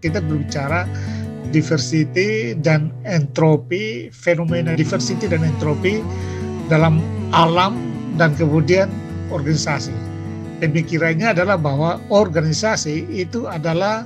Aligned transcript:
kita 0.00 0.24
berbicara 0.24 0.88
diversity 1.50 2.54
dan 2.58 2.94
entropi, 3.04 4.08
fenomena 4.12 4.74
diversity 4.76 5.26
dan 5.26 5.42
entropi 5.42 6.00
dalam 6.70 7.02
alam 7.34 7.76
dan 8.14 8.34
kemudian 8.38 8.86
organisasi. 9.34 9.92
Pemikirannya 10.60 11.32
adalah 11.32 11.56
bahwa 11.56 11.96
organisasi 12.12 13.08
itu 13.08 13.48
adalah 13.48 14.04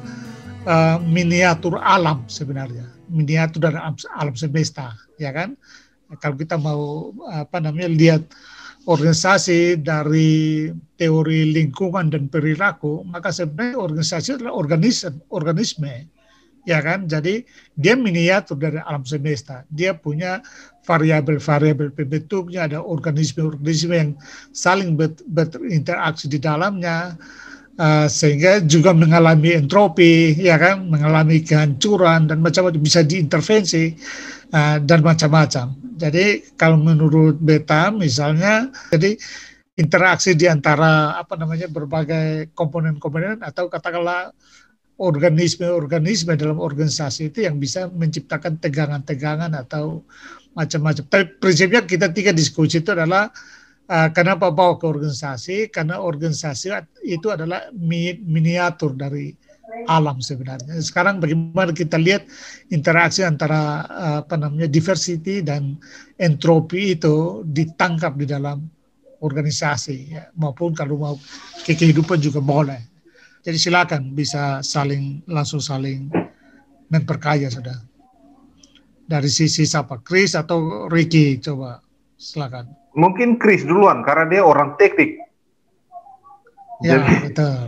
uh, 0.65 1.03
miniatur 1.03 1.83
alam 1.83 2.23
sebenarnya, 2.31 2.87
miniatur 3.11 3.75
alam, 3.75 3.99
alam 4.15 4.35
semesta, 4.39 4.95
ya 5.19 5.35
kan? 5.35 5.59
Kalau 6.23 6.39
kita 6.39 6.55
mau 6.55 7.11
apa 7.27 7.59
namanya 7.59 7.91
lihat 7.91 8.23
organisasi 8.85 9.81
dari 9.81 10.69
teori 11.01 11.53
lingkungan 11.57 12.13
dan 12.13 12.29
perilaku, 12.29 13.05
maka 13.09 13.33
sebenarnya 13.33 13.81
organisasi 13.81 14.29
adalah 14.41 14.55
organisme, 14.55 15.21
organisme 15.33 16.15
ya 16.65 16.81
kan? 16.81 17.07
Jadi 17.07 17.45
dia 17.77 17.95
miniatur 17.95 18.57
dari 18.57 18.81
alam 18.81 19.05
semesta. 19.05 19.63
Dia 19.69 19.97
punya 19.97 20.41
variabel-variabel 20.85 21.93
pembentuknya, 21.97 22.69
ada 22.69 22.81
organisme-organisme 22.85 23.95
yang 23.95 24.11
saling 24.53 24.97
ber, 24.97 25.17
berinteraksi 25.29 26.29
di 26.29 26.37
dalamnya, 26.41 27.17
uh, 27.79 28.07
sehingga 28.07 28.63
juga 28.65 28.95
mengalami 28.95 29.55
entropi, 29.55 30.35
ya 30.39 30.59
kan? 30.59 30.87
Mengalami 30.87 31.43
kehancuran 31.43 32.31
dan 32.31 32.39
macam-macam 32.43 32.81
bisa 32.81 33.01
diintervensi 33.03 33.95
uh, 34.55 34.79
dan 34.83 35.01
macam-macam. 35.03 35.75
Jadi 35.95 36.57
kalau 36.59 36.79
menurut 36.79 37.39
beta 37.39 37.95
misalnya, 37.95 38.71
jadi 38.91 39.15
interaksi 39.75 40.39
di 40.39 40.47
antara 40.47 41.19
apa 41.19 41.35
namanya 41.35 41.67
berbagai 41.67 42.55
komponen-komponen 42.55 43.43
atau 43.43 43.67
katakanlah 43.67 44.31
organisme-organisme 44.95 46.39
dalam 46.39 46.63
organisasi 46.63 47.35
itu 47.35 47.43
yang 47.43 47.59
bisa 47.59 47.91
menciptakan 47.91 48.63
tegangan-tegangan 48.63 49.51
atau 49.59 50.07
macam-macam. 50.55 51.03
Tapi 51.11 51.25
prinsipnya 51.43 51.83
kita 51.83 52.15
tiga 52.15 52.31
diskusi 52.31 52.79
itu 52.79 52.95
adalah 52.95 53.35
uh, 53.89 54.09
kenapa 54.13 54.49
bawa 54.53 54.77
ke 54.81 54.87
organisasi? 54.89 55.69
Karena 55.69 56.01
organisasi 56.01 56.73
itu 57.05 57.29
adalah 57.29 57.69
mi 57.75 58.17
miniatur 58.21 58.97
dari 58.97 59.35
alam 59.91 60.23
sebenarnya. 60.23 60.79
Sekarang 60.81 61.19
bagaimana 61.19 61.75
kita 61.75 61.99
lihat 61.99 62.25
interaksi 62.71 63.27
antara 63.27 63.85
uh, 63.89 64.17
apa 64.25 64.37
namanya 64.39 64.71
diversity 64.71 65.43
dan 65.43 65.77
entropi 66.21 66.95
itu 66.95 67.43
ditangkap 67.49 68.15
di 68.15 68.27
dalam 68.29 68.65
organisasi 69.25 69.97
ya. 70.13 70.29
maupun 70.37 70.77
kalau 70.77 71.01
mau 71.01 71.15
ke 71.65 71.73
kehidupan 71.73 72.21
juga 72.21 72.45
boleh. 72.45 72.81
Jadi 73.45 73.57
silakan 73.61 74.17
bisa 74.17 74.65
saling 74.65 75.25
langsung 75.29 75.61
saling 75.61 76.09
memperkaya 76.89 77.49
sudah. 77.53 77.77
Dari 79.05 79.29
sisi 79.29 79.69
siapa? 79.69 80.01
Chris 80.01 80.33
atau 80.33 80.89
Ricky 80.89 81.37
coba 81.37 81.77
silakan. 82.19 82.71
Mungkin 82.95 83.37
Chris 83.43 83.67
duluan 83.67 84.07
karena 84.07 84.25
dia 84.31 84.43
orang 84.43 84.79
teknik. 84.79 85.19
Ya 86.83 87.01
Jadi... 87.01 87.15
betul. 87.31 87.59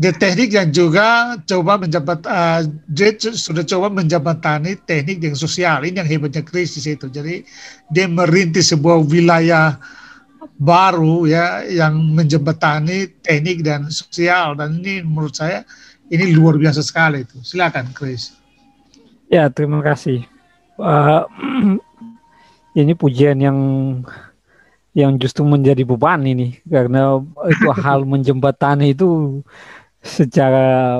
Dia 0.00 0.10
teknik 0.10 0.50
yang 0.50 0.74
juga 0.74 1.38
coba 1.46 1.78
menjabat, 1.78 2.26
uh, 2.26 2.66
dia 2.90 3.14
sudah 3.14 3.62
coba 3.62 3.86
menjabatani 3.92 4.74
teknik 4.82 5.22
yang 5.22 5.36
sosial. 5.38 5.84
Ini 5.86 6.02
yang 6.02 6.10
hebatnya 6.10 6.42
Chris 6.42 6.74
di 6.74 6.82
situ. 6.82 7.06
Jadi 7.06 7.46
dia 7.92 8.10
merintis 8.10 8.74
sebuah 8.74 8.98
wilayah 9.06 9.78
baru 10.58 11.26
ya 11.26 11.62
yang 11.70 11.98
menjembatani 12.18 13.14
teknik 13.22 13.62
dan 13.62 13.90
sosial 13.94 14.58
dan 14.58 14.78
ini 14.82 15.06
menurut 15.06 15.34
saya 15.38 15.62
ini 16.10 16.34
luar 16.34 16.58
biasa 16.58 16.82
sekali 16.82 17.22
itu. 17.22 17.38
Silakan 17.46 17.94
Chris. 17.94 18.34
Ya 19.30 19.48
terima 19.54 19.80
kasih. 19.86 20.26
Uh, 20.82 21.24
ini 22.72 22.92
pujian 22.96 23.38
yang 23.40 23.58
yang 24.92 25.16
justru 25.16 25.40
menjadi 25.44 25.88
beban 25.88 26.20
ini 26.24 26.60
karena 26.68 27.20
itu 27.48 27.68
hal 27.84 28.04
menjembatani 28.04 28.92
itu 28.92 29.40
secara 30.02 30.98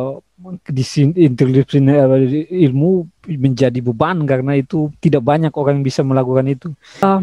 interdisipliner 1.14 2.08
ilmu 2.50 3.06
menjadi 3.26 3.78
beban 3.82 4.26
karena 4.26 4.58
itu 4.58 4.90
tidak 4.98 5.22
banyak 5.22 5.52
orang 5.54 5.80
yang 5.80 5.86
bisa 5.86 6.02
melakukan 6.02 6.46
itu. 6.50 6.68
Uh, 7.02 7.22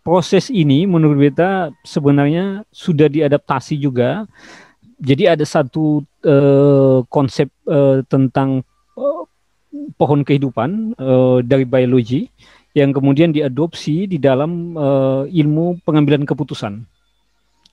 proses 0.00 0.48
ini 0.48 0.88
menurut 0.88 1.20
beta 1.20 1.68
sebenarnya 1.84 2.64
sudah 2.72 3.08
diadaptasi 3.08 3.76
juga. 3.76 4.24
Jadi 4.98 5.30
ada 5.30 5.44
satu 5.46 6.02
uh, 6.26 7.04
konsep 7.06 7.52
uh, 7.70 8.02
tentang 8.08 8.66
uh, 8.98 9.22
pohon 9.94 10.24
kehidupan 10.26 10.96
uh, 10.98 11.38
dari 11.44 11.62
biologi 11.68 12.26
yang 12.78 12.94
kemudian 12.94 13.34
diadopsi 13.34 14.06
di 14.06 14.22
dalam 14.22 14.78
uh, 14.78 15.22
ilmu 15.26 15.82
pengambilan 15.82 16.22
keputusan. 16.22 16.86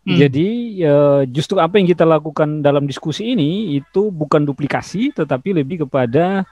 Hmm. 0.05 0.17
Jadi 0.17 0.81
uh, 0.85 1.25
justru 1.29 1.57
apa 1.61 1.77
yang 1.77 1.89
kita 1.89 2.05
lakukan 2.05 2.61
dalam 2.61 2.85
diskusi 2.85 3.33
ini 3.33 3.77
itu 3.77 4.09
bukan 4.09 4.45
duplikasi, 4.45 5.13
tetapi 5.13 5.61
lebih 5.61 5.85
kepada 5.85 6.45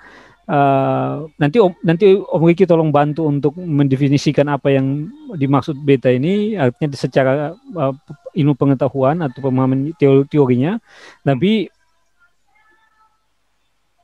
Uh, 0.43 1.31
nanti 1.39 1.55
om, 1.55 1.71
nanti 1.87 2.19
Om 2.19 2.43
Riki 2.43 2.67
tolong 2.67 2.91
bantu 2.91 3.23
untuk 3.31 3.55
mendefinisikan 3.55 4.51
apa 4.51 4.75
yang 4.75 5.07
dimaksud 5.39 5.79
beta 5.79 6.11
ini 6.11 6.59
artinya 6.59 6.99
secara 6.99 7.55
uh, 7.55 7.95
ilmu 8.35 8.51
pengetahuan 8.51 9.23
atau 9.23 9.39
pemahaman 9.39 9.95
teori 9.95 10.27
teorinya 10.27 10.83
tapi 11.23 11.71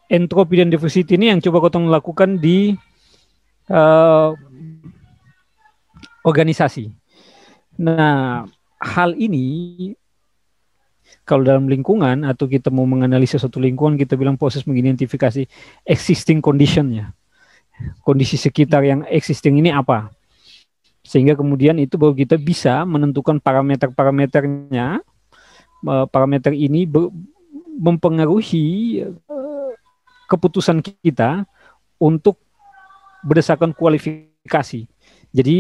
entropi 0.08 0.64
dan 0.64 0.72
diversity 0.72 1.20
ini 1.20 1.36
yang 1.36 1.44
coba 1.44 1.68
kotong 1.68 1.92
lakukan 1.92 2.40
di 2.40 2.72
uh, 3.70 4.34
organisasi. 6.26 6.92
Nah, 7.80 8.44
hal 8.82 9.16
ini 9.16 9.94
kalau 11.24 11.46
dalam 11.46 11.70
lingkungan 11.70 12.26
atau 12.26 12.50
kita 12.50 12.74
mau 12.74 12.90
menganalisa 12.90 13.38
suatu 13.38 13.62
lingkungan 13.62 13.96
kita 14.02 14.18
bilang 14.18 14.36
proses 14.36 14.66
mengidentifikasi 14.66 15.46
existing 15.86 16.42
conditionnya 16.42 17.14
kondisi 18.02 18.36
sekitar 18.36 18.82
yang 18.82 19.06
existing 19.08 19.62
ini 19.62 19.70
apa 19.70 20.10
sehingga 21.06 21.38
kemudian 21.38 21.78
itu 21.78 21.96
baru 21.96 22.18
kita 22.18 22.36
bisa 22.36 22.82
menentukan 22.84 23.40
parameter-parameternya 23.40 25.02
parameter 26.12 26.52
ini 26.52 26.84
mempengaruhi 27.80 28.68
eh, 29.08 29.72
keputusan 30.28 30.84
kita 30.84 31.48
untuk 32.02 32.38
berdasarkan 33.26 33.76
kualifikasi 33.76 34.88
jadi 35.32 35.58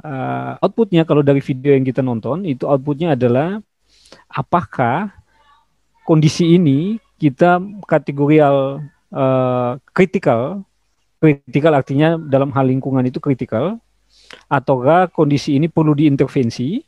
uh, 0.00 0.62
outputnya 0.62 1.02
kalau 1.08 1.24
dari 1.24 1.42
video 1.42 1.74
yang 1.74 1.84
kita 1.86 2.00
nonton 2.04 2.46
itu 2.46 2.64
outputnya 2.66 3.14
adalah 3.18 3.58
apakah 4.30 5.14
kondisi 6.06 6.58
ini 6.58 6.98
kita 7.20 7.60
kategorial 7.86 8.82
uh, 9.12 9.76
kritikal 9.92 10.64
kritikal 11.20 11.76
artinya 11.76 12.16
dalam 12.16 12.48
hal 12.50 12.66
lingkungan 12.66 13.04
itu 13.04 13.20
kritikal 13.20 13.76
ataukah 14.48 15.12
kondisi 15.12 15.60
ini 15.60 15.68
perlu 15.68 15.92
diintervensi 15.92 16.80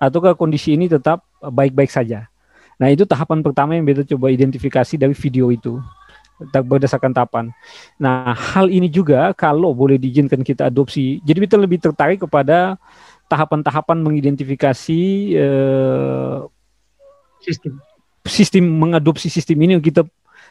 ataukah 0.00 0.38
kondisi 0.38 0.78
ini 0.78 0.88
tetap 0.88 1.26
baik-baik 1.42 1.92
saja. 1.92 2.30
Nah, 2.80 2.88
itu 2.88 3.04
tahapan 3.04 3.44
pertama 3.44 3.76
yang 3.76 3.84
kita 3.84 4.08
coba 4.16 4.32
identifikasi 4.32 4.96
dari 4.96 5.12
video 5.12 5.52
itu 5.52 5.76
berdasarkan 6.48 7.12
tahapan. 7.12 7.44
Nah, 8.00 8.32
hal 8.32 8.72
ini 8.72 8.88
juga 8.88 9.36
kalau 9.36 9.76
boleh 9.76 10.00
diizinkan 10.00 10.40
kita 10.40 10.72
adopsi. 10.72 11.20
Jadi 11.20 11.38
kita 11.44 11.56
lebih 11.60 11.78
tertarik 11.78 12.24
kepada 12.24 12.80
tahapan-tahapan 13.30 13.98
mengidentifikasi 14.02 15.00
eh, 15.38 16.36
sistem 17.40 17.78
sistem 18.26 18.64
mengadopsi 18.68 19.32
sistem 19.32 19.56
ini 19.64 19.80
kita 19.80 20.04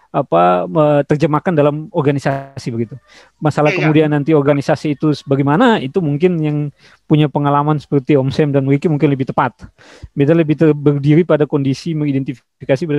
apa 0.09 0.65
terjemahkan 1.05 1.53
dalam 1.53 1.85
organisasi 1.93 2.73
begitu. 2.73 2.97
Masalah 3.37 3.69
ya, 3.69 3.77
kemudian 3.77 4.09
ya. 4.09 4.13
nanti 4.17 4.33
organisasi 4.33 4.97
itu 4.97 5.13
bagaimana 5.29 5.77
itu 5.77 6.01
mungkin 6.01 6.41
yang 6.41 6.57
punya 7.05 7.29
pengalaman 7.29 7.77
seperti 7.77 8.17
Om 8.17 8.33
Sam 8.33 8.49
dan 8.49 8.65
Wiki 8.65 8.89
mungkin 8.89 9.13
lebih 9.13 9.29
tepat. 9.29 9.69
Kita 10.17 10.33
lebih 10.33 10.57
berdiri 10.73 11.21
pada 11.21 11.45
kondisi 11.45 11.93
mengidentifikasi 11.93 12.89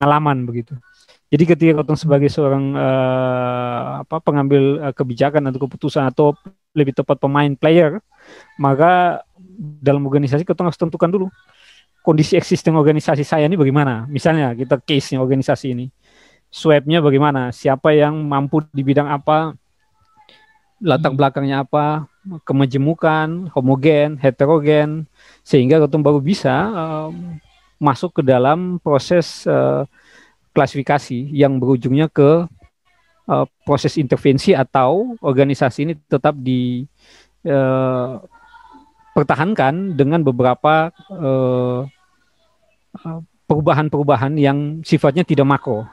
pengalaman 0.00 0.48
begitu. 0.48 0.72
Jadi 1.28 1.44
ketika 1.44 1.84
kau 1.84 1.92
sebagai 1.92 2.32
seorang 2.32 2.72
uh, 2.72 4.00
apa 4.00 4.16
pengambil 4.24 4.80
uh, 4.80 4.94
kebijakan 4.96 5.44
atau 5.52 5.60
keputusan 5.68 6.08
atau 6.08 6.32
lebih 6.72 6.96
tepat 6.96 7.20
pemain 7.20 7.52
player, 7.52 8.00
maka 8.56 9.20
dalam 9.84 10.08
organisasi 10.08 10.48
kau 10.48 10.56
harus 10.56 10.80
tentukan 10.80 11.12
dulu 11.12 11.28
kondisi 12.08 12.40
existing 12.40 12.72
organisasi 12.72 13.20
saya 13.20 13.44
ini 13.44 13.60
bagaimana? 13.60 14.08
Misalnya 14.08 14.56
kita 14.56 14.80
case-nya 14.80 15.20
organisasi 15.20 15.76
ini. 15.76 15.92
Swabnya 16.48 17.04
bagaimana? 17.04 17.52
Siapa 17.52 17.92
yang 17.92 18.24
mampu 18.24 18.64
di 18.72 18.80
bidang 18.80 19.12
apa? 19.12 19.52
Latar 20.80 21.12
hmm. 21.12 21.18
belakangnya 21.20 21.56
apa? 21.68 22.08
Kemajemukan, 22.48 23.52
homogen, 23.52 24.16
heterogen, 24.16 25.04
sehingga 25.44 25.84
ketemu 25.84 26.00
baru 26.00 26.20
bisa 26.24 26.54
uh, 26.72 27.10
masuk 27.76 28.16
ke 28.16 28.22
dalam 28.24 28.80
proses 28.80 29.44
uh, 29.44 29.84
klasifikasi 30.58 31.30
yang 31.30 31.62
berujungnya 31.62 32.10
ke 32.10 32.50
uh, 33.30 33.46
proses 33.62 33.94
intervensi 33.94 34.58
atau 34.58 35.14
organisasi 35.22 35.86
ini 35.86 35.94
tetap 36.10 36.34
di 36.34 36.82
uh, 37.46 38.18
pertahankan 39.14 39.94
dengan 39.94 40.22
beberapa 40.26 40.94
perubahan-perubahan 43.46 44.34
yang 44.38 44.82
sifatnya 44.82 45.22
tidak 45.22 45.46
makro. 45.46 45.86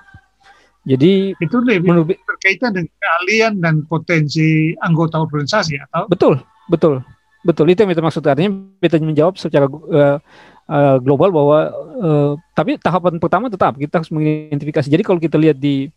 Jadi 0.85 1.33
itu 1.41 1.57
lebih 1.65 1.89
menurut, 1.89 2.13
berkaitan 2.29 2.77
dengan 2.77 2.93
keahlian 3.01 3.53
dan 3.57 3.75
potensi 3.89 4.77
anggota 4.85 5.17
organisasi 5.17 5.81
atau? 5.89 6.05
Betul 6.05 6.33
betul 6.69 7.01
betul. 7.41 7.65
Itu 7.73 7.85
yang 7.85 7.91
kita 7.97 8.05
maksud. 8.05 8.21
Artinya 8.21 8.53
kita 8.77 9.01
menjawab 9.01 9.33
secara 9.41 9.65
uh, 9.65 10.21
uh, 10.69 10.97
global 11.01 11.29
bahwa 11.31 11.59
uh, 11.99 12.31
tapi 12.53 12.77
tahapan 12.77 13.17
pertama 13.17 13.49
tetap 13.49 13.77
kita 13.77 14.01
harus 14.01 14.11
mengidentifikasi. 14.11 14.87
Jadi 14.87 15.03
kalau 15.05 15.19
kita 15.21 15.37
lihat 15.37 15.57
di 15.57 15.89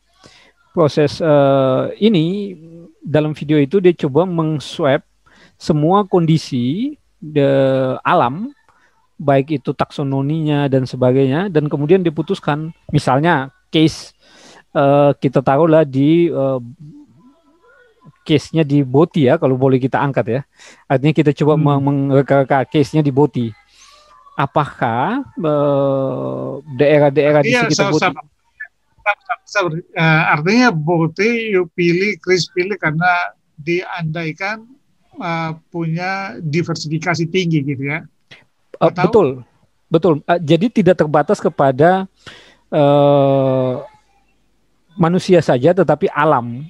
proses 0.73 1.19
uh, 1.19 1.91
ini 1.99 2.55
dalam 3.03 3.33
video 3.33 3.59
itu 3.59 3.81
dia 3.81 3.95
coba 3.97 4.29
mengswap 4.29 5.03
semua 5.59 6.07
kondisi 6.07 6.95
de 7.19 7.51
alam 8.07 8.55
baik 9.19 9.59
itu 9.59 9.75
taksonominya 9.75 10.71
dan 10.71 10.87
sebagainya 10.87 11.51
dan 11.51 11.67
kemudian 11.67 12.07
diputuskan 12.07 12.71
misalnya 12.95 13.51
case 13.75 14.15
uh, 14.79 15.11
kita 15.19 15.43
taruhlah 15.43 15.83
di 15.83 16.31
uh, 16.31 16.63
case-nya 18.23 18.63
di 18.63 18.87
Boti 18.87 19.27
ya 19.27 19.35
kalau 19.41 19.59
boleh 19.59 19.83
kita 19.83 19.99
angkat 19.99 20.27
ya 20.31 20.41
artinya 20.87 21.15
kita 21.17 21.31
coba 21.43 21.59
hmm. 21.59 21.81
mengreka 21.83 22.63
case-nya 22.71 23.03
di 23.03 23.11
Boti 23.11 23.51
apakah 24.39 25.27
daerah-daerah 26.79 27.43
uh, 27.43 27.47
di 27.47 27.53
sekitar 27.59 27.91
Boti 27.91 28.07
uh, 29.99 30.23
artinya 30.31 30.69
Boti 30.71 31.51
you 31.51 31.67
pilih 31.75 32.15
Chris 32.23 32.47
pilih 32.53 32.79
karena 32.79 33.35
diandaikan 33.59 34.63
uh, 35.19 35.59
punya 35.73 36.39
diversifikasi 36.39 37.27
tinggi 37.27 37.67
gitu 37.67 37.83
ya. 37.83 38.07
Uh, 38.79 38.93
betul, 38.95 39.29
betul. 39.91 40.23
Uh, 40.25 40.39
jadi 40.39 40.71
tidak 40.71 41.03
terbatas 41.03 41.43
kepada 41.43 42.07
uh, 42.71 43.83
manusia 44.95 45.43
saja, 45.43 45.75
tetapi 45.75 46.07
alam. 46.15 46.63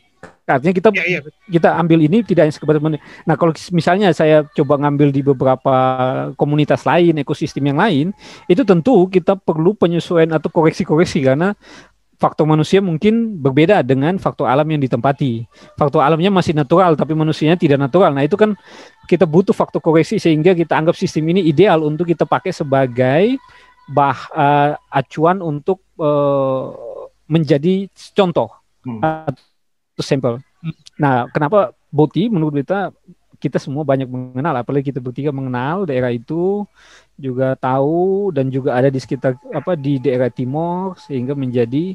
Artinya 0.49 0.73
kita 0.73 0.89
ya, 0.97 1.05
ya. 1.05 1.21
kita 1.53 1.77
ambil 1.77 2.01
ini 2.01 2.25
tidak 2.25 2.49
hanya 2.49 2.55
sekedar 2.57 2.81
Nah 2.81 3.35
kalau 3.37 3.53
misalnya 3.77 4.09
saya 4.17 4.49
coba 4.57 4.81
ngambil 4.81 5.13
di 5.13 5.21
beberapa 5.21 5.77
komunitas 6.41 6.89
lain, 6.89 7.21
ekosistem 7.21 7.69
yang 7.69 7.77
lain, 7.77 8.17
itu 8.49 8.65
tentu 8.65 9.05
kita 9.13 9.37
perlu 9.37 9.77
penyesuaian 9.77 10.33
atau 10.33 10.49
koreksi-koreksi 10.49 11.21
karena 11.21 11.53
faktor 12.19 12.51
manusia 12.51 12.83
mungkin 12.83 13.39
berbeda 13.39 13.85
dengan 13.87 14.19
faktor 14.19 14.51
alam 14.51 14.67
yang 14.67 14.83
ditempati. 14.83 15.47
Faktor 15.79 16.03
alamnya 16.03 16.35
masih 16.35 16.57
natural, 16.57 16.99
tapi 16.99 17.15
manusianya 17.15 17.55
tidak 17.55 17.79
natural. 17.79 18.11
Nah 18.11 18.27
itu 18.27 18.35
kan 18.35 18.59
kita 19.07 19.29
butuh 19.29 19.55
faktor 19.55 19.79
koreksi 19.79 20.19
sehingga 20.19 20.57
kita 20.57 20.75
anggap 20.75 20.99
sistem 20.99 21.31
ini 21.31 21.47
ideal 21.47 21.87
untuk 21.87 22.11
kita 22.11 22.27
pakai 22.27 22.51
sebagai 22.51 23.39
bah 23.89 24.29
uh, 24.37 24.77
acuan 24.93 25.41
untuk 25.41 25.81
uh, 25.97 26.77
menjadi 27.25 27.89
contoh 28.13 28.53
hmm. 28.85 29.01
Atau 29.99 30.07
sampel. 30.07 30.35
Nah 30.95 31.27
kenapa 31.35 31.75
Boti 31.91 32.31
menurut 32.31 32.55
kita 32.55 32.95
kita 33.39 33.59
semua 33.59 33.87
banyak 33.87 34.07
mengenal, 34.11 34.55
apalagi 34.59 34.91
kita 34.91 34.99
bertiga 34.99 35.31
mengenal 35.31 35.87
daerah 35.87 36.11
itu 36.11 36.67
juga 37.19 37.55
tahu 37.59 38.31
dan 38.35 38.51
juga 38.51 38.75
ada 38.75 38.91
di 38.91 38.99
sekitar 38.99 39.35
apa 39.55 39.75
di 39.79 39.99
daerah 40.03 40.31
timur 40.31 40.99
sehingga 40.99 41.39
menjadi 41.39 41.95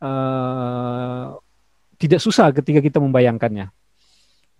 uh, 0.00 1.36
tidak 2.00 2.20
susah 2.20 2.52
ketika 2.52 2.80
kita 2.80 3.00
membayangkannya. 3.00 3.68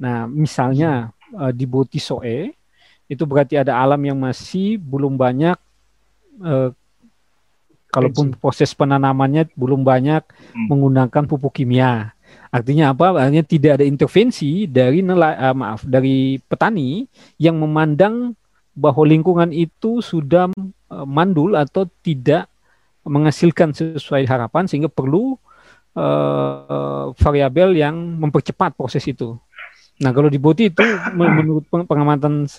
Nah, 0.01 0.29
misalnya 0.29 1.13
uh, 1.37 1.53
di 1.53 1.65
Botisoe 1.65 2.53
itu 3.09 3.23
berarti 3.29 3.61
ada 3.61 3.77
alam 3.77 4.01
yang 4.01 4.17
masih 4.17 4.81
belum 4.81 5.17
banyak 5.17 5.57
uh, 6.41 6.73
kalaupun 7.93 8.35
proses 8.35 8.75
penanamannya 8.75 9.49
belum 9.55 9.85
banyak 9.87 10.25
hmm. 10.25 10.67
menggunakan 10.69 11.23
pupuk 11.29 11.61
kimia. 11.61 12.13
Artinya 12.55 12.95
apa? 12.95 13.19
Artinya 13.19 13.43
tidak 13.43 13.73
ada 13.81 13.85
intervensi 13.85 14.71
dari 14.71 15.03
nela, 15.03 15.35
uh, 15.35 15.55
maaf 15.55 15.83
dari 15.83 16.39
petani 16.39 17.03
yang 17.43 17.59
memandang 17.59 18.35
bahwa 18.75 19.03
lingkungan 19.07 19.51
itu 19.51 19.99
sudah 20.03 20.51
uh, 20.91 21.07
mandul 21.07 21.59
atau 21.59 21.87
tidak 22.03 22.47
menghasilkan 23.05 23.75
sesuai 23.75 24.25
harapan 24.25 24.65
sehingga 24.65 24.89
perlu 24.89 25.37
uh, 25.99 27.13
variabel 27.15 27.75
yang 27.75 27.95
mempercepat 27.95 28.75
proses 28.75 29.05
itu. 29.07 29.37
Nah 30.03 30.11
kalau 30.11 30.27
di 30.27 30.39
Boti 30.43 30.71
itu 30.71 30.83
menurut 31.15 31.67
pengamatan 31.71 32.51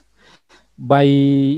by 0.76 1.08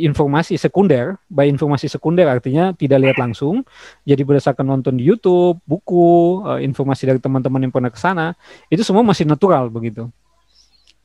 informasi 0.06 0.62
sekunder, 0.62 1.18
by 1.26 1.50
informasi 1.50 1.90
sekunder 1.90 2.30
artinya 2.30 2.70
tidak 2.78 3.02
lihat 3.02 3.18
langsung, 3.18 3.66
jadi 4.06 4.22
berdasarkan 4.22 4.62
nonton 4.62 4.94
di 5.02 5.10
YouTube, 5.10 5.58
buku, 5.66 6.46
uh, 6.46 6.62
informasi 6.62 7.10
dari 7.10 7.18
teman-teman 7.18 7.66
yang 7.66 7.74
pernah 7.74 7.90
ke 7.90 7.98
sana, 7.98 8.38
itu 8.70 8.86
semua 8.86 9.02
masih 9.02 9.26
natural 9.26 9.74
begitu. 9.74 10.06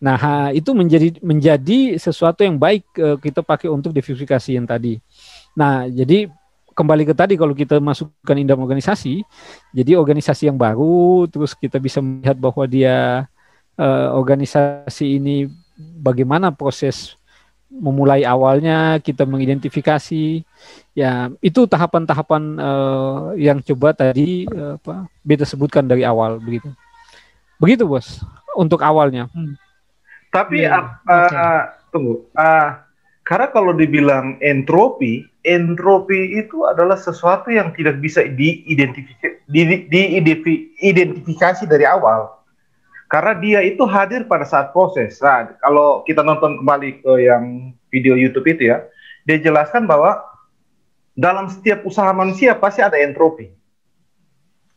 Nah, 0.02 0.50
itu 0.52 0.74
menjadi 0.76 1.14
menjadi 1.24 1.96
sesuatu 1.96 2.44
yang 2.44 2.60
baik 2.60 2.84
uh, 3.00 3.16
kita 3.16 3.40
pakai 3.40 3.72
untuk 3.72 3.96
diversifikasi 3.96 4.50
yang 4.60 4.68
tadi. 4.68 5.00
Nah, 5.56 5.88
jadi 5.88 6.28
kembali 6.76 7.08
ke 7.08 7.14
tadi 7.16 7.34
kalau 7.40 7.56
kita 7.56 7.80
masukkan 7.80 8.36
indam 8.36 8.60
organisasi, 8.60 9.24
jadi 9.72 9.96
organisasi 9.96 10.52
yang 10.52 10.60
baru, 10.60 11.24
terus 11.32 11.56
kita 11.56 11.80
bisa 11.80 12.04
melihat 12.04 12.36
bahwa 12.36 12.64
dia 12.68 13.24
uh, 13.80 14.08
organisasi 14.16 15.16
ini 15.16 15.48
bagaimana 15.78 16.52
proses 16.52 17.16
memulai 17.72 18.28
awalnya 18.28 19.00
kita 19.00 19.24
mengidentifikasi. 19.24 20.44
Ya 20.92 21.32
itu 21.40 21.64
tahapan-tahapan 21.64 22.42
uh, 22.60 23.20
yang 23.40 23.64
coba 23.64 23.96
tadi 23.96 24.44
uh, 24.52 24.76
apa 24.76 25.08
beta 25.24 25.48
sebutkan 25.48 25.88
dari 25.88 26.04
awal 26.04 26.36
begitu. 26.36 26.68
Begitu 27.56 27.88
bos 27.88 28.20
untuk 28.58 28.84
awalnya. 28.84 29.32
Hmm. 29.32 29.56
tapi 30.32 30.64
ya, 30.64 30.96
uh, 31.04 31.28
okay. 31.28 31.60
tunggu. 31.92 32.24
Uh, 32.32 32.72
karena 33.20 33.52
kalau 33.52 33.76
dibilang 33.76 34.40
entropi 34.40 35.28
entropi 35.42 36.38
itu 36.38 36.62
adalah 36.66 36.94
sesuatu 36.94 37.50
yang 37.50 37.74
tidak 37.74 37.98
bisa 37.98 38.22
diidentifikasi 38.26 39.42
di, 39.50 39.86
diidentifikasi 39.90 41.66
dari 41.66 41.84
awal 41.86 42.30
karena 43.12 43.36
dia 43.36 43.60
itu 43.60 43.84
hadir 43.84 44.24
pada 44.24 44.48
saat 44.48 44.72
proses. 44.72 45.20
Nah, 45.20 45.52
kalau 45.60 46.00
kita 46.08 46.24
nonton 46.24 46.64
kembali 46.64 47.04
ke 47.04 47.12
yang 47.20 47.76
video 47.92 48.16
YouTube 48.16 48.48
itu 48.48 48.72
ya, 48.72 48.88
dia 49.28 49.36
jelaskan 49.36 49.84
bahwa 49.84 50.24
dalam 51.12 51.52
setiap 51.52 51.84
usaha 51.84 52.08
manusia 52.16 52.56
pasti 52.56 52.80
ada 52.80 52.96
entropi. 52.96 53.52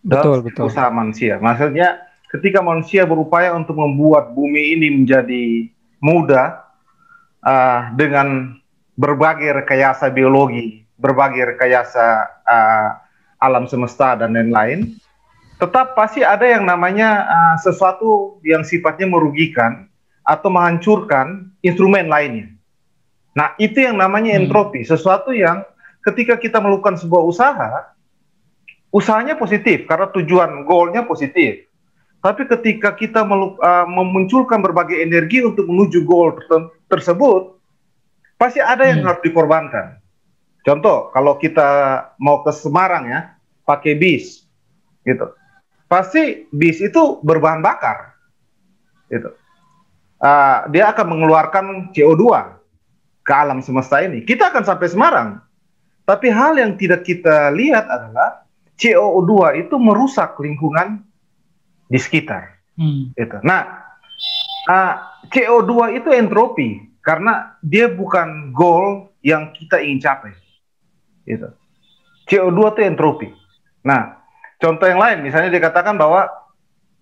Dalam 0.03 0.43
betul, 0.43 0.51
betul. 0.51 0.63
usaha 0.67 0.91
manusia. 0.91 1.39
Maksudnya 1.39 2.03
ketika 2.27 2.59
manusia 2.59 3.07
berupaya 3.07 3.55
untuk 3.55 3.79
membuat 3.79 4.35
bumi 4.35 4.75
ini 4.75 4.87
menjadi 4.91 5.71
mudah 6.03 6.59
uh, 7.39 7.95
dengan 7.95 8.59
berbagai 8.99 9.63
rekayasa 9.63 10.11
biologi, 10.11 10.83
berbagai 10.99 11.55
rekayasa 11.55 12.27
uh, 12.43 12.89
alam 13.39 13.63
semesta 13.63 14.19
dan 14.19 14.35
lain-lain, 14.35 14.99
tetap 15.55 15.95
pasti 15.95 16.19
ada 16.19 16.43
yang 16.43 16.67
namanya 16.67 17.23
uh, 17.23 17.55
sesuatu 17.63 18.39
yang 18.43 18.67
sifatnya 18.67 19.07
merugikan 19.07 19.87
atau 20.27 20.51
menghancurkan 20.51 21.53
instrumen 21.63 22.11
lainnya. 22.11 22.51
Nah, 23.35 23.55
itu 23.59 23.83
yang 23.83 23.99
namanya 23.99 24.35
hmm. 24.35 24.47
entropi, 24.47 24.83
sesuatu 24.83 25.31
yang 25.31 25.63
ketika 26.03 26.35
kita 26.35 26.59
melakukan 26.59 26.99
sebuah 26.99 27.23
usaha, 27.23 27.71
usahanya 28.91 29.35
positif 29.39 29.87
karena 29.87 30.11
tujuan 30.11 30.67
goalnya 30.67 31.07
positif. 31.07 31.67
Tapi 32.19 32.49
ketika 32.49 32.97
kita 32.97 33.21
uh, 33.21 33.85
memunculkan 33.85 34.59
berbagai 34.59 34.97
energi 34.97 35.45
untuk 35.45 35.69
menuju 35.69 36.03
goal 36.03 36.35
tersebut, 36.89 37.61
pasti 38.35 38.59
ada 38.59 38.87
yang 38.87 39.05
hmm. 39.05 39.07
harus 39.07 39.21
dikorbankan. 39.23 40.03
Contoh, 40.65 41.13
kalau 41.13 41.37
kita 41.37 42.01
mau 42.17 42.41
ke 42.41 42.49
Semarang 42.49 43.05
ya, 43.05 43.37
pakai 43.61 43.93
bis, 43.93 44.49
gitu 45.05 45.29
pasti 45.85 46.49
bis 46.49 46.81
itu 46.81 47.21
berbahan 47.21 47.61
bakar. 47.61 48.17
Gitu. 49.09 49.29
Uh, 50.19 50.65
dia 50.73 50.89
akan 50.89 51.05
mengeluarkan 51.17 51.65
CO2 51.93 52.23
ke 53.25 53.33
alam 53.33 53.61
semesta 53.61 54.01
ini. 54.01 54.25
Kita 54.25 54.49
akan 54.53 54.63
sampai 54.65 54.87
Semarang. 54.89 55.29
Tapi 56.05 56.29
hal 56.29 56.57
yang 56.61 56.77
tidak 56.77 57.01
kita 57.05 57.49
lihat 57.53 57.89
adalah 57.89 58.45
CO2 58.77 59.65
itu 59.65 59.75
merusak 59.81 60.37
lingkungan 60.37 61.01
di 61.89 61.97
sekitar. 61.97 62.61
Hmm. 62.77 63.09
Gitu. 63.17 63.37
Nah, 63.41 63.85
uh, 64.69 64.73
ah, 64.73 64.93
CO2 65.33 65.97
itu 66.01 66.09
entropi 66.13 66.85
karena 67.01 67.57
dia 67.65 67.89
bukan 67.89 68.53
goal 68.53 69.09
yang 69.25 69.49
kita 69.53 69.81
ingin 69.81 70.01
capai. 70.01 70.33
Gitu. 71.25 71.49
CO2 72.29 72.77
itu 72.77 72.81
entropi. 72.85 73.29
Nah, 73.85 74.24
contoh 74.61 74.85
yang 74.87 75.01
lain, 75.01 75.23
misalnya 75.25 75.51
dikatakan 75.51 75.95
bahwa 75.95 76.27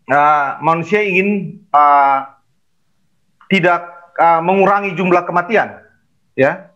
uh, 0.10 0.50
manusia 0.62 1.02
ingin 1.02 1.60
uh, 1.74 2.28
tidak 3.50 3.86
uh, 4.18 4.42
mengurangi 4.42 4.94
jumlah 4.98 5.24
kematian, 5.26 5.82
ya. 6.38 6.70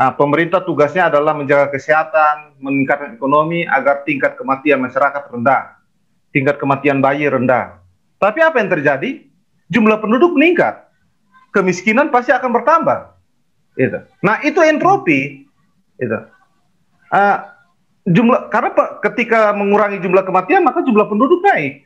Uh, 0.00 0.08
pemerintah 0.16 0.64
tugasnya 0.64 1.12
adalah 1.12 1.36
menjaga 1.36 1.68
kesehatan, 1.68 2.56
meningkatkan 2.56 3.20
ekonomi 3.20 3.68
agar 3.68 4.00
tingkat 4.08 4.32
kematian 4.40 4.80
masyarakat 4.80 5.28
rendah, 5.28 5.76
tingkat 6.32 6.56
kematian 6.56 7.04
bayi 7.04 7.28
rendah. 7.28 7.76
Tapi 8.16 8.40
apa 8.40 8.64
yang 8.64 8.72
terjadi? 8.72 9.28
Jumlah 9.68 10.00
penduduk 10.00 10.34
meningkat, 10.34 10.88
kemiskinan 11.52 12.08
pasti 12.08 12.32
akan 12.32 12.48
bertambah. 12.48 13.12
Itu. 13.76 14.00
Nah 14.24 14.40
itu 14.42 14.58
entropi. 14.64 15.46
Itu. 16.00 16.18
Uh, 17.12 17.38
jumlah 18.08 18.48
karena 18.48 18.70
ketika 19.04 19.52
mengurangi 19.52 20.00
jumlah 20.00 20.24
kematian 20.24 20.64
maka 20.64 20.80
jumlah 20.80 21.06
penduduk 21.08 21.40
naik. 21.44 21.84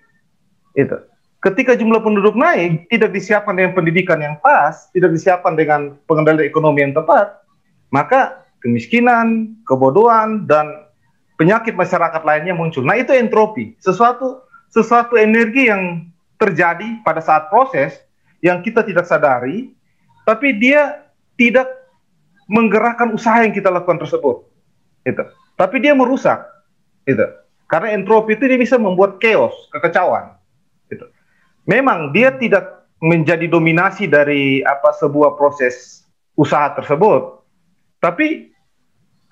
Itu. 0.75 0.99
Ketika 1.45 1.77
jumlah 1.77 2.01
penduduk 2.01 2.33
naik, 2.41 2.89
tidak 2.89 3.13
disiapkan 3.13 3.53
dengan 3.53 3.77
pendidikan 3.77 4.17
yang 4.17 4.41
pas, 4.41 4.89
tidak 4.97 5.13
disiapkan 5.13 5.53
dengan 5.53 5.93
pengendalian 6.09 6.49
ekonomi 6.49 6.81
yang 6.81 6.97
tepat, 6.97 7.45
maka 7.93 8.49
kemiskinan, 8.65 9.53
kebodohan, 9.69 10.49
dan 10.49 10.89
penyakit 11.37 11.77
masyarakat 11.77 12.25
lainnya 12.25 12.57
muncul. 12.57 12.81
Nah 12.81 12.97
itu 12.97 13.13
entropi, 13.13 13.77
sesuatu 13.77 14.41
sesuatu 14.73 15.21
energi 15.21 15.69
yang 15.69 16.09
terjadi 16.41 17.05
pada 17.05 17.21
saat 17.21 17.53
proses 17.53 18.01
yang 18.41 18.65
kita 18.65 18.81
tidak 18.81 19.05
sadari, 19.05 19.77
tapi 20.25 20.57
dia 20.57 21.05
tidak 21.37 21.69
menggerakkan 22.49 23.13
usaha 23.13 23.45
yang 23.45 23.53
kita 23.53 23.69
lakukan 23.69 24.01
tersebut. 24.01 24.49
Itu. 25.05 25.25
Tapi 25.55 25.77
dia 25.83 25.95
merusak. 25.95 26.43
Itu. 27.07 27.25
Karena 27.71 27.97
entropi 27.97 28.37
itu 28.37 28.45
dia 28.47 28.61
bisa 28.61 28.77
membuat 28.77 29.19
chaos, 29.19 29.55
kekecauan. 29.73 30.37
Gitu. 30.93 31.07
Memang 31.65 32.13
dia 32.13 32.35
tidak 32.37 32.85
menjadi 33.01 33.49
dominasi 33.49 34.09
dari 34.09 34.65
apa 34.65 34.93
sebuah 34.97 35.37
proses 35.37 36.05
usaha 36.35 36.73
tersebut, 36.75 37.45
tapi 38.01 38.51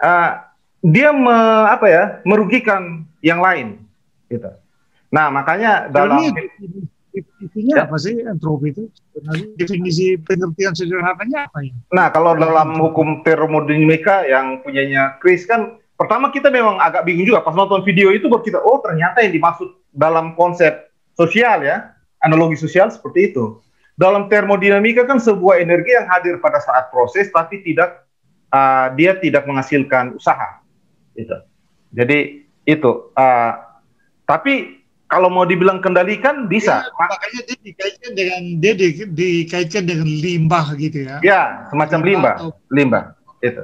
uh, 0.01 0.39
dia 0.85 1.11
me, 1.11 1.37
apa 1.69 1.87
ya 1.89 2.03
merugikan 2.29 3.07
yang 3.25 3.41
lain, 3.41 3.81
gitu. 4.29 4.49
Nah 5.13 5.29
makanya 5.29 5.89
dalam 5.89 6.21
definisinya 7.13 7.75
ya. 7.77 7.85
apa 7.85 7.97
sih 8.01 8.17
entropi 8.25 8.73
itu? 8.73 8.89
Definisi 9.61 10.17
pengertian 10.21 10.73
sederhananya 10.73 11.49
apa 11.49 11.59
ya? 11.65 11.75
Nah 11.93 12.09
kalau 12.13 12.33
dalam 12.37 12.77
hukum 12.81 13.21
termodinamika 13.25 14.25
yang 14.25 14.61
punyanya 14.65 15.21
Chris 15.21 15.45
kan 15.45 15.82
pertama 16.03 16.35
kita 16.35 16.51
memang 16.51 16.83
agak 16.83 17.07
bingung 17.07 17.23
juga 17.23 17.47
pas 17.47 17.55
nonton 17.55 17.87
video 17.87 18.11
itu 18.11 18.27
baru 18.27 18.43
kita 18.43 18.59
oh 18.59 18.83
ternyata 18.83 19.23
yang 19.23 19.39
dimaksud 19.39 19.71
dalam 19.95 20.35
konsep 20.35 20.91
sosial 21.15 21.63
ya, 21.63 21.93
analogi 22.25 22.59
sosial 22.59 22.91
seperti 22.91 23.33
itu. 23.33 23.61
Dalam 23.93 24.27
termodinamika 24.27 25.05
kan 25.05 25.21
sebuah 25.21 25.61
energi 25.61 25.95
yang 25.95 26.09
hadir 26.09 26.41
pada 26.41 26.59
saat 26.59 26.89
proses 26.89 27.29
tapi 27.29 27.61
tidak 27.61 28.09
uh, 28.51 28.91
dia 28.97 29.15
tidak 29.21 29.45
menghasilkan 29.45 30.17
usaha. 30.17 30.65
Itu. 31.15 31.37
Jadi 31.93 32.49
itu. 32.65 33.13
Uh, 33.13 33.53
tapi 34.25 34.81
kalau 35.13 35.29
mau 35.29 35.45
dibilang 35.45 35.85
kendalikan 35.85 36.49
bisa. 36.49 36.81
Ya, 36.81 36.89
makanya 36.97 37.41
dia 37.45 37.59
dikaitkan 37.61 38.13
dengan 38.17 38.43
dia 38.65 38.73
di, 38.73 38.87
dikaitkan 39.13 39.85
dengan 39.85 40.09
limbah 40.09 40.67
gitu 40.81 41.05
ya. 41.05 41.21
Ya, 41.21 41.43
semacam 41.69 42.01
limbah, 42.01 42.35
limbah. 42.73 43.05
Itu. 43.45 43.61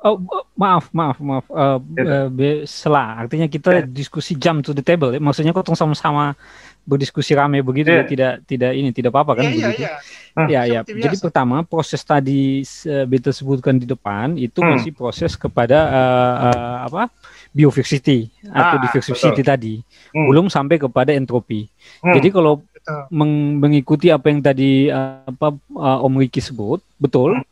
Oh, 0.00 0.16
maaf, 0.56 0.88
maaf, 0.96 1.20
maaf. 1.20 1.44
Uh, 1.52 1.76
uh, 2.00 2.64
selah. 2.64 3.20
Artinya 3.20 3.44
kita 3.52 3.84
yeah. 3.84 3.84
diskusi 3.84 4.32
jam 4.32 4.64
to 4.64 4.72
the 4.72 4.80
table. 4.80 5.12
Ya. 5.12 5.20
Maksudnya 5.20 5.52
kok 5.52 5.68
sama-sama 5.76 6.32
berdiskusi 6.88 7.36
rame 7.36 7.60
begitu 7.60 7.92
yeah. 7.92 8.02
ya 8.02 8.08
tidak 8.08 8.32
tidak 8.48 8.72
ini 8.72 8.88
tidak 8.96 9.12
apa-apa 9.12 9.44
kan 9.44 9.44
yeah, 9.44 9.52
iya, 9.52 9.60
begitu. 9.68 9.82
Yeah, 9.84 9.98
yeah. 10.48 10.62
Ya 10.64 10.80
ya. 10.80 10.80
Jadi 10.88 11.16
pertama 11.20 11.60
proses 11.68 12.00
tadi 12.00 12.64
uh, 12.64 13.04
beta 13.04 13.28
sebutkan 13.28 13.76
di 13.76 13.84
depan 13.84 14.40
itu 14.40 14.64
hmm. 14.64 14.70
masih 14.72 14.92
proses 14.96 15.36
kepada 15.36 15.78
uh, 15.90 16.34
uh, 16.48 16.76
apa? 16.88 17.12
biodiversity 17.50 18.30
ah, 18.46 18.62
atau 18.62 18.76
diversity 18.78 19.42
tadi. 19.42 19.74
Hmm. 20.14 20.30
Belum 20.30 20.46
sampai 20.46 20.78
kepada 20.78 21.10
entropi. 21.10 21.66
Hmm. 21.98 22.14
Jadi 22.14 22.30
kalau 22.30 22.62
meng 23.12 23.58
mengikuti 23.58 24.08
apa 24.08 24.30
yang 24.30 24.40
tadi 24.40 24.86
uh, 24.86 25.26
apa 25.26 25.58
uh, 25.74 26.06
Om 26.06 26.14
Riki 26.22 26.40
sebut, 26.40 26.78
betul. 26.96 27.36
Hmm 27.36 27.44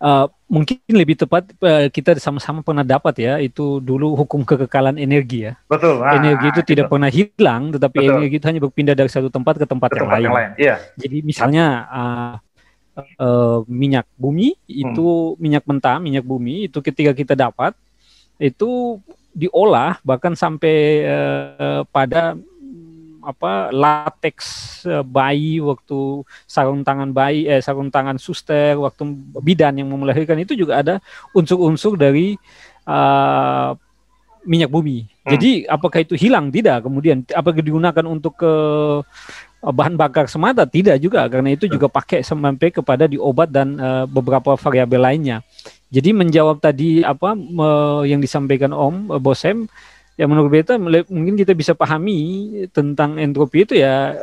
uh, 0.00 0.26
mungkin 0.50 0.82
lebih 0.90 1.14
tepat 1.14 1.54
uh, 1.62 1.86
kita 1.86 2.18
sama-sama 2.18 2.58
pernah 2.66 2.82
dapat 2.82 3.22
ya 3.22 3.38
itu 3.38 3.78
dulu 3.78 4.18
hukum 4.18 4.42
kekekalan 4.42 4.98
energi 4.98 5.46
ya. 5.46 5.54
Betul. 5.70 6.02
Ah, 6.02 6.18
energi 6.18 6.50
itu 6.50 6.60
tidak 6.74 6.90
pernah 6.90 7.06
hilang, 7.06 7.70
tetapi 7.70 8.02
betul. 8.02 8.14
energi 8.18 8.34
itu 8.42 8.46
hanya 8.50 8.60
berpindah 8.66 8.94
dari 8.98 9.06
satu 9.06 9.30
tempat 9.30 9.62
ke 9.62 9.66
tempat, 9.70 9.94
ke 9.94 9.94
yang, 9.94 10.02
tempat 10.02 10.18
lain. 10.18 10.26
yang 10.26 10.34
lain. 10.34 10.50
Iya. 10.58 10.74
Jadi 10.98 11.16
misalnya 11.22 11.66
uh, 11.86 12.34
uh, 13.22 13.58
minyak 13.70 14.10
bumi 14.18 14.58
itu 14.66 15.06
hmm. 15.06 15.38
minyak 15.38 15.64
mentah, 15.70 16.02
minyak 16.02 16.26
bumi 16.26 16.66
itu 16.66 16.82
ketika 16.82 17.14
kita 17.14 17.38
dapat 17.38 17.78
itu 18.42 18.98
diolah 19.30 20.02
bahkan 20.02 20.34
sampai 20.34 21.06
uh, 21.06 21.86
pada 21.94 22.34
apa 23.22 23.68
latex 23.70 24.36
uh, 24.88 25.04
bayi 25.04 25.60
waktu 25.60 26.24
sarung 26.48 26.80
tangan 26.82 27.12
bayi 27.12 27.46
eh 27.46 27.60
sarung 27.60 27.92
tangan 27.92 28.16
suster 28.16 28.76
waktu 28.80 29.06
bidan 29.40 29.76
yang 29.76 29.88
melahirkan 29.92 30.40
itu 30.40 30.56
juga 30.56 30.80
ada 30.80 30.94
unsur-unsur 31.36 31.96
dari 32.00 32.34
uh, 32.88 33.76
minyak 34.44 34.72
bumi. 34.72 35.04
Hmm. 35.04 35.36
Jadi 35.36 35.68
apakah 35.68 36.00
itu 36.00 36.16
hilang? 36.16 36.48
Tidak. 36.48 36.84
Kemudian 36.84 37.24
apakah 37.32 37.60
digunakan 37.60 38.04
untuk 38.08 38.40
ke 38.40 38.52
bahan 39.60 39.94
bakar 40.00 40.26
semata? 40.26 40.64
Tidak 40.64 40.96
juga 40.96 41.28
karena 41.28 41.52
itu 41.52 41.68
juga 41.68 41.92
pakai 41.92 42.24
sampai 42.24 42.72
kepada 42.72 43.04
di 43.04 43.20
obat 43.20 43.52
dan 43.52 43.76
uh, 43.76 44.04
beberapa 44.08 44.56
variabel 44.56 45.00
lainnya. 45.00 45.44
Jadi 45.90 46.14
menjawab 46.14 46.62
tadi 46.62 47.02
apa 47.02 47.34
uh, 47.34 48.02
yang 48.06 48.22
disampaikan 48.22 48.70
Om 48.70 49.20
Bosem 49.20 49.66
ya 50.20 50.28
menurut 50.28 50.52
beta 50.52 50.76
mungkin 51.08 51.32
kita 51.32 51.56
bisa 51.56 51.72
pahami 51.72 52.52
tentang 52.76 53.16
entropi 53.16 53.64
itu 53.64 53.80
ya 53.80 54.20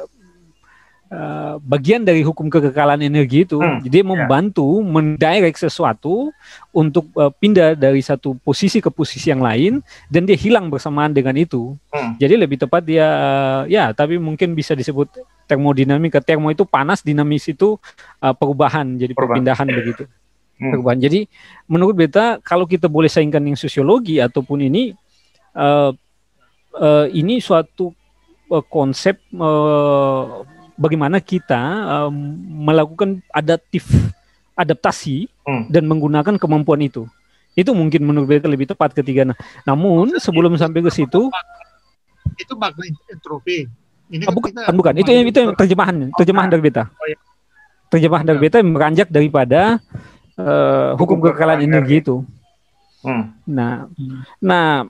uh, 1.10 1.56
bagian 1.64 2.04
dari 2.06 2.22
hukum 2.22 2.52
kekekalan 2.52 3.02
energi 3.02 3.48
itu. 3.48 3.58
Hmm, 3.58 3.82
Jadi 3.82 4.04
ya. 4.04 4.06
membantu 4.06 4.80
yeah. 4.80 4.86
mendirect 4.86 5.58
sesuatu 5.58 6.30
untuk 6.70 7.10
uh, 7.18 7.34
pindah 7.34 7.74
dari 7.74 8.06
satu 8.06 8.38
posisi 8.46 8.78
ke 8.78 8.94
posisi 8.94 9.34
yang 9.34 9.42
lain 9.42 9.82
dan 10.12 10.30
dia 10.30 10.38
hilang 10.38 10.70
bersamaan 10.70 11.12
dengan 11.16 11.34
itu. 11.34 11.74
Hmm. 11.90 12.14
Jadi 12.22 12.38
lebih 12.38 12.62
tepat 12.62 12.86
dia 12.86 13.08
uh, 13.08 13.62
ya 13.66 13.90
tapi 13.96 14.20
mungkin 14.22 14.54
bisa 14.54 14.78
disebut 14.78 15.10
termodinamika. 15.50 16.20
Termo 16.22 16.52
itu 16.52 16.68
panas, 16.68 17.02
dinamis 17.02 17.48
itu 17.50 17.80
uh, 18.22 18.34
perubahan 18.36 18.86
jadi 19.00 19.18
perubahan. 19.18 19.42
perpindahan 19.42 19.68
begitu. 19.72 20.04
Hmm. 20.62 20.78
Perubahan. 20.78 21.00
Jadi 21.02 21.26
menurut 21.66 21.98
beta 21.98 22.38
kalau 22.46 22.70
kita 22.70 22.86
boleh 22.86 23.10
saingkan 23.10 23.42
yang 23.42 23.58
sosiologi 23.58 24.22
ataupun 24.22 24.62
ini 24.62 24.94
uh, 25.58 25.92
uh, 26.78 27.06
ini 27.10 27.42
suatu 27.42 27.92
uh, 28.54 28.64
konsep 28.70 29.18
uh, 29.36 30.46
bagaimana 30.78 31.18
kita 31.18 31.62
uh, 32.06 32.12
melakukan 32.64 33.20
adaptif 33.34 33.90
adaptasi 34.58 35.30
hmm. 35.46 35.70
dan 35.70 35.86
menggunakan 35.86 36.38
kemampuan 36.38 36.82
itu. 36.82 37.06
Itu 37.58 37.74
mungkin 37.74 38.06
menurut 38.06 38.30
saya 38.30 38.46
lebih 38.50 38.70
tepat 38.70 38.94
ketiga. 38.94 39.26
Nah, 39.26 39.38
namun 39.66 40.18
sebelum 40.22 40.54
sampai 40.58 40.86
ke 40.86 40.94
situ 40.94 41.30
itu 42.38 42.54
makna 42.54 42.86
entropi. 43.10 43.66
Ini 44.08 44.24
oh, 44.30 44.34
bukan, 44.34 44.54
kita 44.54 44.72
bukan. 44.72 44.94
Itu 45.02 45.10
itu 45.12 45.42
terjemahan, 45.58 46.14
terjemahan 46.16 46.50
dari 46.54 46.62
beta. 46.62 46.86
Oh, 46.88 47.08
iya. 47.10 47.18
Terjemahan 47.90 48.26
dari 48.30 48.40
beta 48.40 48.58
beranjak 48.62 49.08
daripada 49.10 49.82
uh, 50.38 50.94
hukum 50.96 51.18
kekekalan 51.20 51.66
energi 51.66 52.02
itu. 52.06 52.16
Hmm. 53.02 53.36
Nah, 53.46 53.90
nah 54.42 54.86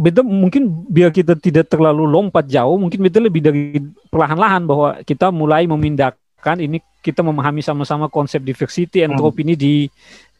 beta 0.00 0.24
mungkin 0.24 0.88
biar 0.88 1.12
kita 1.12 1.36
tidak 1.36 1.68
terlalu 1.68 2.08
lompat 2.08 2.48
jauh, 2.48 2.80
mungkin 2.80 3.04
beta 3.04 3.20
lebih 3.20 3.44
dari 3.44 3.76
perlahan-lahan 4.08 4.64
bahwa 4.64 4.88
kita 5.04 5.28
mulai 5.28 5.68
memindahkan 5.68 6.56
ini 6.56 6.80
kita 7.04 7.20
memahami 7.20 7.60
sama-sama 7.60 8.08
konsep 8.08 8.40
diversity 8.40 9.04
entropi 9.04 9.44
hmm. 9.44 9.46
ini 9.48 9.54
di 9.56 9.74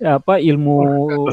apa 0.00 0.40
ilmu 0.40 0.76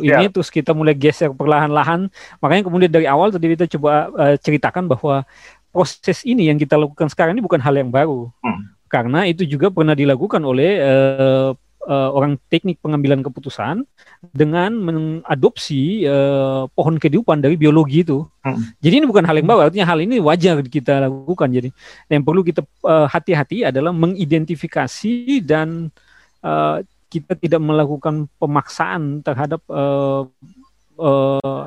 ini 0.03 0.27
terus 0.27 0.51
kita 0.51 0.75
mulai 0.75 0.91
geser 0.91 1.31
perlahan-lahan. 1.31 2.11
Makanya 2.43 2.63
kemudian 2.67 2.91
dari 2.91 3.07
awal 3.07 3.31
tadi 3.31 3.55
kita 3.55 3.67
coba 3.79 4.11
uh, 4.11 4.35
ceritakan 4.35 4.91
bahwa 4.91 5.23
proses 5.71 6.23
ini 6.27 6.51
yang 6.51 6.59
kita 6.59 6.75
lakukan 6.75 7.07
sekarang 7.07 7.39
ini 7.39 7.43
bukan 7.43 7.63
hal 7.63 7.75
yang 7.79 7.87
baru. 7.87 8.27
Hmm. 8.43 8.75
Karena 8.87 9.27
itu 9.27 9.43
juga 9.43 9.71
pernah 9.71 9.95
dilakukan 9.95 10.39
oleh 10.43 10.79
uh, 10.83 11.51
uh, 11.87 12.09
orang 12.11 12.35
teknik 12.51 12.77
pengambilan 12.83 13.23
keputusan 13.23 13.87
dengan 14.35 14.75
mengadopsi 14.75 16.03
uh, 16.03 16.67
pohon 16.75 16.99
kehidupan 16.99 17.39
dari 17.39 17.55
biologi 17.55 18.03
itu. 18.03 18.27
Hmm. 18.43 18.59
Jadi 18.83 19.01
ini 19.01 19.05
bukan 19.07 19.23
hal 19.23 19.39
yang 19.39 19.47
baru, 19.47 19.71
artinya 19.71 19.87
hal 19.87 19.99
ini 20.03 20.19
wajar 20.19 20.59
kita 20.67 21.07
lakukan. 21.07 21.49
Jadi 21.49 21.69
yang 22.11 22.23
perlu 22.27 22.43
kita 22.43 22.61
uh, 22.83 23.07
hati-hati 23.07 23.63
adalah 23.63 23.95
mengidentifikasi 23.95 25.41
dan 25.41 25.87
uh, 26.43 26.83
kita 27.07 27.39
tidak 27.39 27.61
melakukan 27.63 28.27
pemaksaan 28.35 29.23
terhadap 29.23 29.63
uh, 29.71 30.27
uh, 30.99 31.65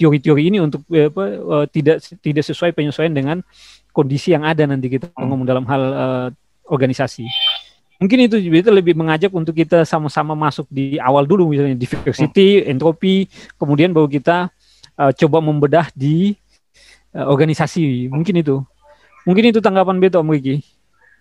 teori-teori 0.00 0.48
ini 0.48 0.58
untuk 0.64 0.80
uh, 0.88 1.12
apa, 1.12 1.24
uh, 1.36 1.66
tidak 1.68 2.00
tidak 2.24 2.44
sesuai 2.48 2.72
penyesuaian 2.72 3.12
dengan 3.12 3.44
kondisi 3.92 4.32
yang 4.32 4.48
ada 4.48 4.64
nanti 4.64 4.88
kita 4.88 5.12
hmm. 5.12 5.20
ngomong 5.20 5.44
dalam 5.44 5.68
hal 5.68 5.82
uh, 5.92 6.28
organisasi. 6.70 7.28
Mungkin 8.00 8.18
itu 8.24 8.40
itu 8.40 8.70
lebih 8.72 8.96
mengajak 8.96 9.28
untuk 9.28 9.52
kita 9.52 9.84
sama-sama 9.84 10.32
masuk 10.32 10.64
di 10.72 10.96
awal 10.96 11.28
dulu 11.28 11.52
misalnya 11.52 11.76
diversity, 11.76 12.64
hmm. 12.64 12.72
entropi, 12.72 13.28
kemudian 13.60 13.92
baru 13.92 14.08
kita 14.08 14.48
uh, 14.96 15.12
coba 15.12 15.38
membedah 15.44 15.92
di 15.92 16.32
uh, 17.12 17.28
organisasi. 17.28 18.08
Mungkin 18.08 18.40
itu. 18.40 18.64
Mungkin 19.28 19.52
itu 19.52 19.60
tanggapan 19.60 20.00
Beto 20.00 20.16
Om 20.16 20.32
Riki. 20.32 20.64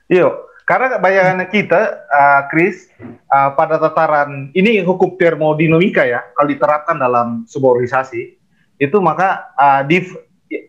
Iya, 0.07 0.31
karena 0.63 1.01
bayangan 1.03 1.43
kita, 1.51 1.81
uh, 2.07 2.41
Chris, 2.47 2.87
uh, 3.27 3.51
pada 3.59 3.75
tataran 3.75 4.53
ini 4.55 4.79
hukum 4.79 5.19
termodinamika 5.19 6.07
ya, 6.07 6.23
kalau 6.31 6.47
diterapkan 6.47 6.95
dalam 6.95 7.43
sebuah 7.43 7.75
organisasi, 7.75 8.39
itu 8.79 8.97
maka 9.03 9.51
uh, 9.59 9.83
di, 9.83 10.07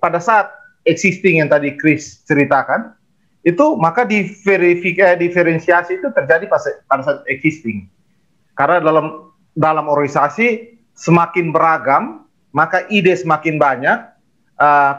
pada 0.02 0.18
saat 0.18 0.50
existing 0.82 1.38
yang 1.38 1.46
tadi 1.46 1.78
Chris 1.78 2.26
ceritakan, 2.26 2.98
itu 3.40 3.66
maka 3.80 4.04
diverifikasi 4.04 5.16
diferensiasi 5.16 5.96
itu 5.96 6.08
terjadi 6.12 6.44
pada 6.86 7.02
saat 7.02 7.24
existing. 7.28 7.88
Karena 8.52 8.84
dalam 8.84 9.32
dalam 9.56 9.88
organisasi 9.88 10.76
semakin 10.92 11.48
beragam 11.48 12.28
maka 12.52 12.84
ide 12.92 13.16
semakin 13.16 13.56
banyak 13.56 13.98
uh, 14.60 14.92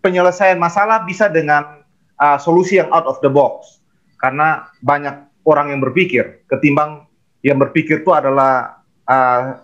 penyelesaian 0.00 0.56
masalah 0.56 1.04
bisa 1.04 1.28
dengan 1.28 1.84
uh, 2.16 2.38
solusi 2.40 2.80
yang 2.80 2.88
out 2.88 3.04
of 3.04 3.20
the 3.20 3.28
box. 3.28 3.84
Karena 4.16 4.64
banyak 4.80 5.44
orang 5.44 5.76
yang 5.76 5.80
berpikir 5.84 6.48
ketimbang 6.48 7.04
yang 7.44 7.60
berpikir 7.60 8.00
itu 8.00 8.10
adalah 8.16 8.80
uh, 9.04 9.60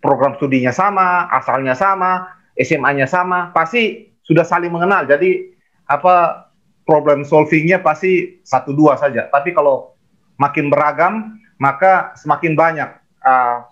program 0.00 0.32
studinya 0.40 0.72
sama 0.72 1.28
asalnya 1.28 1.76
sama 1.76 2.40
SMA-nya 2.56 3.04
sama 3.04 3.52
pasti 3.52 4.08
sudah 4.24 4.48
saling 4.48 4.72
mengenal. 4.72 5.04
Jadi 5.04 5.52
apa 5.84 6.48
problem 6.90 7.22
solvingnya 7.22 7.78
pasti 7.78 8.42
satu 8.42 8.74
dua 8.74 8.98
saja. 8.98 9.30
Tapi 9.30 9.54
kalau 9.54 9.94
makin 10.42 10.66
beragam, 10.66 11.38
maka 11.62 12.10
semakin 12.18 12.58
banyak 12.58 12.90
uh, 13.22 13.62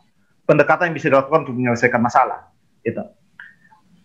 pendekatan 0.46 0.94
yang 0.94 1.02
bisa 1.02 1.10
dilakukan 1.10 1.50
untuk 1.50 1.58
menyelesaikan 1.58 1.98
masalah. 1.98 2.46
Itu. 2.87 3.02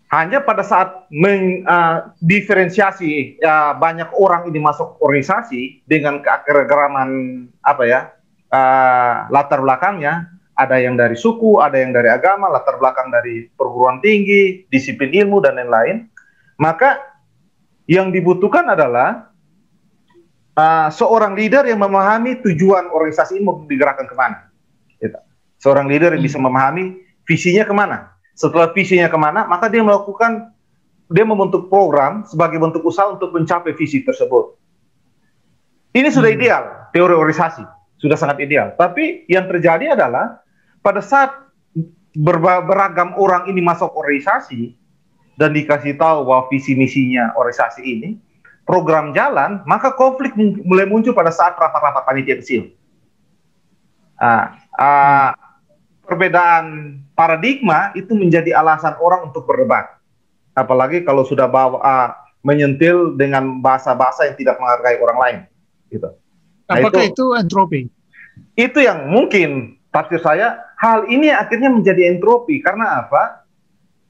Hanya 0.09 0.41
pada 0.41 0.65
saat 0.65 1.05
mendiferensiasi 1.13 3.37
uh, 3.37 3.45
uh, 3.45 3.77
banyak 3.77 4.09
orang 4.17 4.49
ini 4.49 4.57
masuk 4.57 4.97
organisasi 4.97 5.85
dengan 5.85 6.25
keakraman 6.25 7.45
apa 7.61 7.85
ya 7.85 8.17
uh, 8.53 9.15
latar 9.33 9.59
belakangnya, 9.61 10.29
ada 10.53 10.77
yang 10.77 10.97
dari 10.97 11.17
suku, 11.17 11.61
ada 11.61 11.81
yang 11.81 11.93
dari 11.93 12.09
agama, 12.13 12.49
latar 12.49 12.77
belakang 12.77 13.09
dari 13.09 13.49
perguruan 13.57 13.99
tinggi, 14.05 14.69
disiplin 14.69 15.09
ilmu 15.09 15.41
dan 15.41 15.57
lain-lain, 15.57 16.05
maka 16.61 17.01
yang 17.89 18.11
dibutuhkan 18.11 18.63
adalah 18.71 19.33
uh, 20.55 20.89
seorang 20.89 21.35
leader 21.35 21.67
yang 21.67 21.81
memahami 21.81 22.39
tujuan 22.41 22.89
organisasi 22.89 23.39
ini 23.39 23.43
mau 23.43 23.63
digerakkan 23.65 24.07
ke 24.07 24.15
mana. 24.15 24.49
Gitu. 25.01 25.19
Seorang 25.59 25.87
leader 25.89 26.15
yang 26.15 26.23
bisa 26.23 26.39
hmm. 26.39 26.47
memahami 26.47 26.83
visinya 27.27 27.63
ke 27.67 27.73
mana. 27.75 27.97
Setelah 28.33 28.73
visinya 28.73 29.07
ke 29.11 29.17
mana, 29.19 29.45
maka 29.45 29.69
dia 29.69 29.85
melakukan, 29.85 30.49
dia 31.11 31.25
membentuk 31.27 31.69
program 31.69 32.25
sebagai 32.25 32.57
bentuk 32.57 32.81
usaha 32.81 33.05
untuk 33.11 33.29
mencapai 33.35 33.77
visi 33.77 34.01
tersebut. 34.01 34.57
Ini 35.93 36.09
sudah 36.09 36.29
hmm. 36.33 36.37
ideal, 36.41 36.63
teori 36.89 37.13
organisasi. 37.13 37.63
Sudah 38.01 38.17
sangat 38.19 38.41
ideal. 38.43 38.75
Tapi 38.75 39.29
yang 39.31 39.47
terjadi 39.47 39.95
adalah 39.95 40.43
pada 40.83 40.99
saat 40.99 41.31
beragam 42.17 43.15
orang 43.15 43.47
ini 43.47 43.63
masuk 43.63 43.95
organisasi, 43.95 44.75
dan 45.39 45.53
dikasih 45.53 45.97
tahu 45.97 46.29
bahwa 46.29 46.45
visi 46.49 46.77
misinya 46.77 47.33
organisasi 47.33 47.81
ini 47.81 48.09
program 48.63 49.11
jalan, 49.11 49.61
maka 49.67 49.91
konflik 49.93 50.33
mulai 50.39 50.87
muncul 50.87 51.11
pada 51.11 51.31
saat 51.31 51.55
rapat-rapat 51.59 52.03
panitia 52.07 52.39
kecil. 52.39 52.71
Ah, 54.15 54.55
ah, 54.79 55.29
perbedaan 56.07 56.99
paradigma 57.11 57.91
itu 57.93 58.15
menjadi 58.15 58.55
alasan 58.55 58.95
orang 59.03 59.31
untuk 59.31 59.43
berdebat. 59.43 59.99
Apalagi 60.55 61.03
kalau 61.03 61.27
sudah 61.27 61.49
bawa 61.51 61.77
ah, 61.83 62.09
menyentil 62.43 63.15
dengan 63.19 63.59
bahasa-bahasa 63.59 64.31
yang 64.31 64.35
tidak 64.39 64.55
menghargai 64.59 64.99
orang 64.99 65.19
lain, 65.19 65.37
gitu. 65.91 66.09
Nah, 66.67 66.79
Apakah 66.79 67.03
itu, 67.03 67.15
itu 67.15 67.25
entropi? 67.35 67.81
Itu 68.55 68.79
yang 68.83 69.11
mungkin 69.11 69.79
tafsir 69.91 70.19
saya 70.19 70.59
hal 70.79 71.07
ini 71.07 71.31
akhirnya 71.31 71.71
menjadi 71.71 72.15
entropi 72.15 72.59
karena 72.59 73.07
apa? 73.07 73.23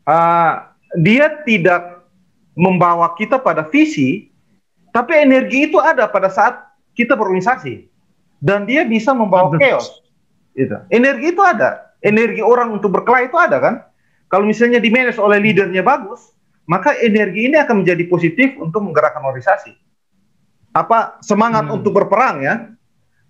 Uh, 0.03 0.72
dia 0.97 1.41
tidak 1.45 2.05
membawa 2.53 3.13
kita 3.17 3.41
pada 3.41 3.65
visi, 3.65 4.29
tapi 4.93 5.17
energi 5.17 5.69
itu 5.69 5.81
ada 5.81 6.05
pada 6.05 6.29
saat 6.29 6.69
kita 6.93 7.17
berorganisasi 7.17 7.89
dan 8.43 8.69
dia 8.69 8.85
bisa 8.85 9.15
membawa 9.15 9.57
chaos. 9.57 10.03
Itu. 10.53 10.77
Energi 10.93 11.33
itu 11.33 11.41
ada, 11.41 11.97
energi 12.05 12.45
orang 12.45 12.69
untuk 12.77 12.93
berkelahi 12.93 13.25
itu 13.25 13.37
ada 13.41 13.57
kan? 13.57 13.75
Kalau 14.29 14.45
misalnya 14.45 14.77
di 14.77 14.93
manage 14.93 15.17
oleh 15.17 15.41
leadernya 15.41 15.81
bagus, 15.81 16.33
maka 16.69 16.93
energi 17.01 17.49
ini 17.49 17.57
akan 17.57 17.81
menjadi 17.81 18.05
positif 18.05 18.53
untuk 18.61 18.85
menggerakkan 18.85 19.25
organisasi. 19.25 19.73
Apa 20.73 21.17
semangat 21.25 21.69
hmm. 21.69 21.77
untuk 21.81 21.97
berperang 21.97 22.45
ya? 22.45 22.69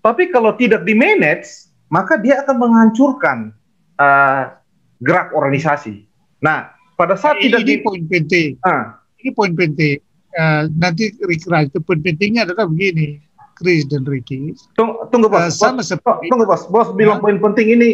Tapi 0.04 0.28
kalau 0.36 0.52
tidak 0.60 0.84
di 0.84 0.91
manage, 0.91 1.71
maka 1.88 2.19
dia 2.19 2.43
akan 2.43 2.56
menghancurkan 2.60 3.56
uh, 3.95 4.52
gerak 4.99 5.32
organisasi. 5.32 6.04
Nah, 6.43 6.72
pada 6.95 7.15
saat 7.17 7.39
ini, 7.41 7.49
tidak 7.49 7.62
ini 7.65 7.73
di... 7.73 7.75
poin 7.82 8.03
penting. 8.08 8.49
Ah. 8.63 8.99
Ini 9.19 9.29
poin 9.34 9.53
penting. 9.56 9.97
Uh, 10.34 10.65
nanti 10.73 11.13
Rikra 11.21 11.69
itu 11.69 11.77
poin 11.82 12.01
pentingnya 12.01 12.49
adalah 12.49 12.65
begini, 12.65 13.21
Chris 13.53 13.86
dan 13.86 14.03
Ricky. 14.03 14.58
Tunggu, 14.73 15.06
tunggu 15.13 15.29
bos. 15.29 15.45
Uh, 15.45 15.51
sama 15.53 15.82
bos, 15.82 15.93
seperti, 15.93 16.25
tunggu 16.29 16.45
bos. 16.49 16.65
Bos 16.67 16.89
bilang 16.97 17.21
ya. 17.21 17.23
poin 17.23 17.38
penting 17.38 17.77
ini 17.77 17.89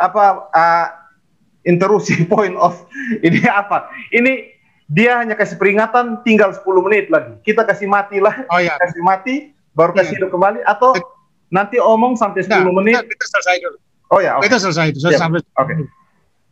apa? 0.00 0.48
Uh, 0.52 0.88
interupsi 1.68 2.24
point 2.32 2.56
of 2.56 2.74
ini 3.20 3.44
apa? 3.44 3.92
Ini 4.10 4.56
dia 4.92 5.20
hanya 5.20 5.38
kasih 5.38 5.56
peringatan 5.56 6.20
tinggal 6.24 6.52
10 6.52 6.64
menit 6.84 7.08
lagi. 7.08 7.32
Kita 7.44 7.64
kasih 7.64 7.88
mati 7.88 8.20
lah. 8.20 8.44
Oh, 8.52 8.60
ya. 8.60 8.76
Kasih 8.76 9.00
mati, 9.00 9.56
baru 9.72 9.96
kasih 9.96 10.16
ya. 10.16 10.18
hidup 10.20 10.30
kembali 10.36 10.60
atau 10.68 10.92
nanti 11.48 11.80
omong 11.80 12.16
sampai 12.16 12.44
10 12.44 12.52
nah, 12.52 12.72
menit. 12.72 12.96
Nah, 13.00 13.04
kita 13.04 13.24
selesai 13.28 13.56
dulu. 13.64 13.78
Oh 14.12 14.20
ya, 14.20 14.36
okay. 14.36 14.52
kita 14.52 14.56
selesai 14.60 14.84
itu. 14.92 14.98
Ya. 15.08 15.16
Sampai 15.16 15.40
Oke. 15.40 15.72
Okay. 15.72 15.76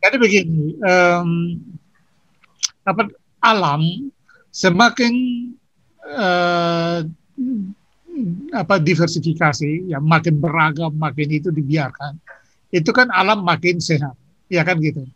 Jadi 0.01 0.15
begini, 0.17 0.81
um, 0.81 1.61
apa 2.85 3.09
alam 3.41 3.81
semakin 4.51 5.13
uh, 6.05 6.99
apa 8.51 8.75
diversifikasi 8.77 9.89
ya 9.89 9.97
makin 10.03 10.37
beragam 10.37 10.91
makin 10.93 11.29
itu 11.31 11.49
dibiarkan. 11.49 12.19
Itu 12.71 12.91
kan 12.91 13.11
alam 13.11 13.43
makin 13.43 13.79
sehat 13.79 14.15
ya 14.51 14.61
kan 14.67 14.77
gitu. 14.79 15.07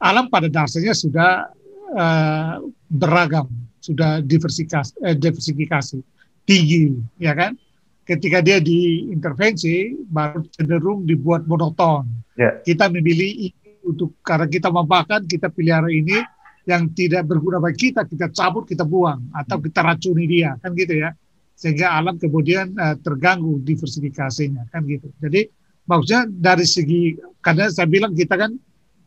Alam 0.00 0.28
pada 0.28 0.52
dasarnya 0.52 0.92
sudah 0.92 1.48
uh, 1.96 2.60
beragam 2.92 3.48
sudah 3.80 4.20
diversifikasi 4.24 4.96
eh, 5.04 5.16
diversifikasi 5.16 5.98
tinggi 6.44 6.92
ya 7.18 7.32
kan. 7.32 7.56
Ketika 8.04 8.44
dia 8.44 8.60
diintervensi 8.60 9.96
baru 10.12 10.44
cenderung 10.52 11.08
dibuat 11.08 11.48
monoton. 11.48 12.04
Yeah. 12.34 12.58
kita 12.66 12.90
memilih 12.90 13.54
untuk 13.86 14.18
karena 14.26 14.50
kita 14.50 14.66
makan 14.66 15.30
kita 15.30 15.46
pelihara 15.54 15.86
ini 15.86 16.18
yang 16.64 16.88
tidak 16.96 17.28
berguna 17.28 17.60
bagi 17.60 17.90
kita 17.90 18.08
kita 18.08 18.32
cabut 18.32 18.64
kita 18.64 18.84
buang 18.88 19.28
atau 19.36 19.60
kita 19.60 19.84
racuni 19.84 20.24
dia 20.24 20.56
kan 20.60 20.72
gitu 20.72 20.96
ya 20.96 21.12
sehingga 21.54 21.92
alam 21.92 22.16
kemudian 22.16 22.72
uh, 22.74 22.96
terganggu 22.98 23.60
diversifikasinya 23.62 24.72
kan 24.72 24.82
gitu 24.88 25.12
jadi 25.20 25.46
maksudnya 25.84 26.24
dari 26.28 26.64
segi 26.64 27.20
karena 27.44 27.68
saya 27.68 27.86
bilang 27.86 28.16
kita 28.16 28.34
kan 28.34 28.56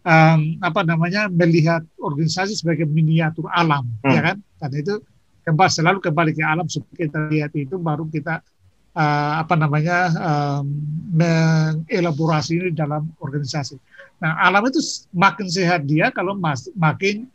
um, 0.05 0.39
apa 0.61 0.81
namanya 0.85 1.27
melihat 1.27 1.81
organisasi 1.97 2.53
sebagai 2.55 2.85
miniatur 2.85 3.49
alam 3.49 3.89
hmm. 4.05 4.13
ya 4.13 4.21
kan 4.21 4.37
karena 4.61 4.77
itu 4.79 4.95
kembali 5.47 5.71
selalu 5.71 5.97
kembali 6.03 6.31
ke 6.35 6.43
alam 6.43 6.67
supaya 6.67 7.07
kita 7.07 7.19
lihat 7.31 7.51
itu 7.55 7.75
baru 7.79 8.03
kita 8.11 8.43
uh, 8.97 9.33
apa 9.39 9.53
namanya 9.53 10.11
um, 10.17 10.65
mengelaborasi 11.13 12.57
ini 12.57 12.69
dalam 12.73 13.07
organisasi. 13.23 13.77
Nah 14.19 14.35
alam 14.41 14.65
itu 14.67 14.81
makin 15.13 15.47
sehat 15.47 15.85
dia 15.85 16.09
kalau 16.09 16.33
mas, 16.33 16.67
makin 16.73 17.29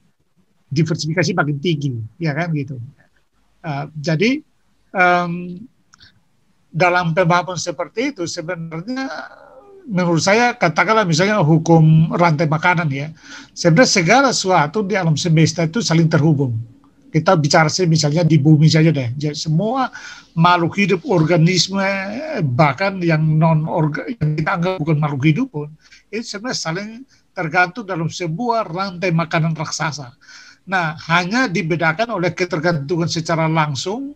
diversifikasi 0.72 1.36
makin 1.36 1.60
tinggi, 1.60 1.92
ya 2.16 2.32
kan 2.32 2.48
gitu. 2.56 2.80
Uh, 3.60 3.86
jadi 4.00 4.40
um, 4.96 5.60
dalam 6.72 7.12
pemahaman 7.12 7.60
seperti 7.60 8.16
itu 8.16 8.24
sebenarnya 8.24 9.06
menurut 9.84 10.24
saya 10.24 10.56
katakanlah 10.56 11.04
misalnya 11.04 11.44
hukum 11.44 12.08
rantai 12.16 12.48
makanan 12.48 12.88
ya, 12.88 13.12
sebenarnya 13.52 13.92
segala 13.92 14.28
sesuatu 14.32 14.80
di 14.80 14.96
alam 14.96 15.14
semesta 15.14 15.68
itu 15.68 15.84
saling 15.84 16.08
terhubung. 16.08 16.56
Kita 17.12 17.36
bicara 17.36 17.68
sih 17.68 17.84
misalnya 17.84 18.24
di 18.24 18.40
bumi 18.40 18.72
saja 18.72 18.88
deh, 18.88 19.12
jadi 19.20 19.36
semua 19.36 19.92
makhluk 20.32 20.80
hidup, 20.80 21.04
organisme 21.04 21.84
bahkan 22.56 22.96
yang 23.04 23.20
non 23.20 23.68
yang 24.16 24.32
kita 24.40 24.50
anggap 24.56 24.80
bukan 24.80 24.96
makhluk 24.96 25.24
hidup 25.28 25.46
pun 25.52 25.68
itu 26.08 26.24
sebenarnya 26.24 26.56
saling 26.56 26.90
tergantung 27.36 27.84
dalam 27.84 28.08
sebuah 28.08 28.64
rantai 28.64 29.12
makanan 29.12 29.52
raksasa. 29.52 30.08
Nah, 30.68 30.94
hanya 31.10 31.50
dibedakan 31.50 32.14
oleh 32.14 32.30
ketergantungan 32.30 33.10
secara 33.10 33.50
langsung 33.50 34.14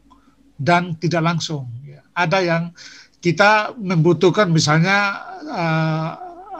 dan 0.56 0.94
tidak 0.96 1.22
langsung. 1.26 1.66
Ya. 1.82 2.00
Ada 2.14 2.38
yang 2.42 2.62
kita 3.18 3.74
membutuhkan 3.74 4.46
misalnya 4.54 5.18
uh, 5.50 6.10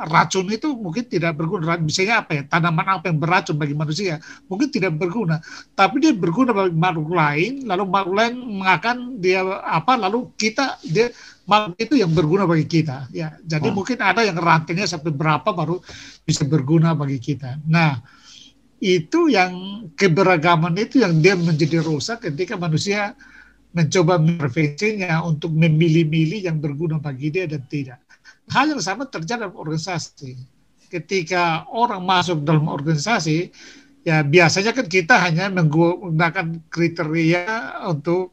racun 0.05 0.51
itu 0.53 0.77
mungkin 0.77 1.09
tidak 1.09 1.39
berguna. 1.41 1.81
Misalnya 1.81 2.27
apa 2.27 2.37
ya, 2.37 2.43
tanaman 2.45 3.01
apa 3.01 3.09
yang 3.09 3.17
beracun 3.17 3.57
bagi 3.57 3.73
manusia, 3.73 4.21
mungkin 4.51 4.69
tidak 4.69 4.93
berguna. 5.01 5.41
Tapi 5.73 5.97
dia 6.03 6.13
berguna 6.13 6.53
bagi 6.53 6.77
makhluk 6.77 7.11
lain, 7.17 7.65
lalu 7.65 7.85
makhluk 7.89 8.15
lain 8.21 8.35
mengakan 8.61 8.97
dia 9.17 9.41
apa, 9.65 9.97
lalu 9.97 10.29
kita, 10.37 10.77
dia 10.85 11.09
makhluk 11.49 11.77
itu 11.81 11.95
yang 11.97 12.13
berguna 12.13 12.45
bagi 12.45 12.67
kita. 12.69 13.09
Ya, 13.15 13.39
Jadi 13.41 13.73
hmm. 13.73 13.77
mungkin 13.77 13.99
ada 14.05 14.21
yang 14.27 14.37
rantainya 14.37 14.85
sampai 14.85 15.15
berapa 15.15 15.49
baru 15.49 15.81
bisa 16.27 16.45
berguna 16.45 16.93
bagi 16.93 17.17
kita. 17.17 17.63
Nah, 17.65 17.97
itu 18.81 19.33
yang 19.33 19.87
keberagaman 19.97 20.77
itu 20.77 21.01
yang 21.01 21.17
dia 21.25 21.33
menjadi 21.33 21.81
rusak 21.81 22.29
ketika 22.29 22.61
manusia 22.61 23.17
mencoba 23.73 24.17
mengintervensinya 24.17 25.21
untuk 25.25 25.53
memilih-milih 25.53 26.49
yang 26.49 26.57
berguna 26.61 26.97
bagi 26.97 27.29
dia 27.29 27.45
dan 27.45 27.61
tidak. 27.69 28.01
Hal 28.49 28.73
yang 28.73 28.81
sama 28.81 29.05
terjadi 29.05 29.49
dalam 29.49 29.57
organisasi. 29.57 30.37
Ketika 30.87 31.67
orang 31.69 32.01
masuk 32.01 32.47
dalam 32.47 32.71
organisasi, 32.71 33.51
ya 34.07 34.23
biasanya 34.23 34.73
kan 34.73 34.87
kita 34.87 35.19
hanya 35.19 35.51
menggunakan 35.51 36.63
kriteria 36.71 37.83
untuk 37.91 38.33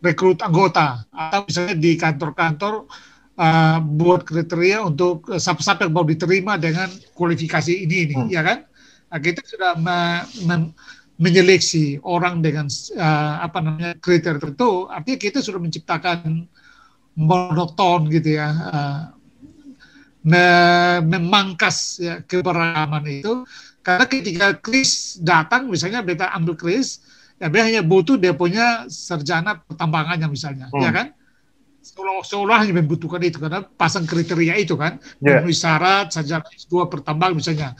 rekrut 0.00 0.40
anggota 0.40 1.04
atau 1.10 1.44
misalnya 1.44 1.76
di 1.76 1.92
kantor-kantor 1.98 2.88
uh, 3.36 3.78
buat 3.82 4.24
kriteria 4.24 4.80
untuk 4.80 5.28
siapa-siapa 5.28 5.86
yang 5.86 5.92
mau 5.92 6.06
diterima 6.06 6.56
dengan 6.56 6.88
kualifikasi 7.12 7.84
ini 7.84 7.96
ini 8.08 8.14
hmm. 8.16 8.30
ya 8.30 8.42
kan 8.46 8.58
nah, 9.08 9.18
kita 9.18 9.40
sudah 9.44 9.72
me, 9.76 10.24
me, 10.44 10.56
menyeleksi 11.18 11.98
orang 12.06 12.38
dengan 12.38 12.70
uh, 12.94 13.42
apa 13.42 13.58
namanya 13.58 13.92
kriteria 13.98 14.38
tertentu. 14.38 14.86
Artinya 14.86 15.18
kita 15.18 15.38
sudah 15.42 15.58
menciptakan 15.58 16.46
monoton 17.18 18.06
gitu 18.14 18.38
ya 18.38 18.48
uh, 18.54 19.02
memangkas 21.02 21.98
ya, 21.98 22.14
keberagaman 22.22 23.02
itu. 23.10 23.42
Karena 23.82 24.06
ketika 24.06 24.46
Chris 24.62 25.18
datang 25.18 25.66
misalnya 25.66 26.06
beta 26.06 26.30
ambil 26.36 26.54
Chris 26.54 27.02
ya 27.38 27.46
dia 27.50 27.62
hanya 27.66 27.82
butuh 27.82 28.18
dia 28.18 28.34
punya 28.34 28.86
sarjana 28.90 29.62
pertambangannya 29.62 30.30
misalnya 30.30 30.70
hmm. 30.70 30.82
ya 30.82 30.90
kan? 30.94 31.06
Seolah-olah 31.82 32.68
hanya 32.68 32.84
membutuhkan 32.84 33.22
itu 33.24 33.40
karena 33.40 33.64
pasang 33.64 34.04
kriteria 34.04 34.54
itu 34.60 34.78
kan. 34.78 35.02
Yeah. 35.18 35.42
memenuhi 35.42 35.56
syarat 35.56 36.14
sarjana 36.14 36.46
dua 36.70 36.86
pertambang 36.86 37.34
misalnya 37.34 37.74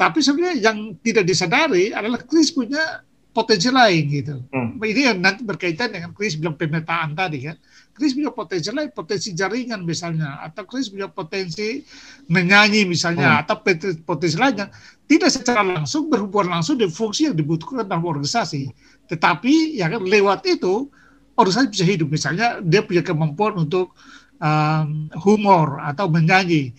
tapi 0.00 0.24
sebenarnya 0.24 0.72
yang 0.72 0.96
tidak 1.04 1.28
disadari 1.28 1.92
adalah 1.92 2.24
Chris 2.24 2.48
punya 2.48 3.04
potensi 3.36 3.68
lain 3.68 4.02
gitu. 4.08 4.34
Hmm. 4.48 4.80
Ini 4.80 5.12
yang 5.12 5.18
nanti 5.20 5.44
berkaitan 5.44 5.92
dengan 5.92 6.16
Chris 6.16 6.40
bilang 6.40 6.56
pemetaan 6.56 7.12
tadi 7.12 7.44
kan. 7.44 7.60
Chris 7.92 8.16
punya 8.16 8.32
potensi 8.32 8.72
lain, 8.72 8.88
potensi 8.96 9.36
jaringan 9.36 9.84
misalnya, 9.84 10.40
atau 10.40 10.64
Chris 10.64 10.88
punya 10.88 11.12
potensi 11.12 11.84
menyanyi 12.32 12.88
misalnya, 12.88 13.38
hmm. 13.38 13.40
atau 13.44 13.56
potensi 14.08 14.40
lainnya 14.40 14.72
tidak 15.04 15.30
secara 15.36 15.60
langsung 15.60 16.08
berhubungan 16.08 16.58
langsung 16.58 16.80
dengan 16.80 16.96
fungsi 16.96 17.28
yang 17.28 17.36
dibutuhkan 17.36 17.84
dalam 17.84 18.02
organisasi. 18.02 18.72
Tetapi 19.04 19.78
ya 19.78 19.92
kan 19.92 20.00
lewat 20.00 20.48
itu 20.48 20.88
organisasi 21.36 21.68
bisa 21.68 21.84
hidup. 21.84 22.08
Misalnya 22.08 22.64
dia 22.64 22.80
punya 22.80 23.04
kemampuan 23.04 23.52
untuk 23.68 23.92
um, 24.40 25.12
humor 25.20 25.76
atau 25.84 26.08
menyanyi 26.08 26.72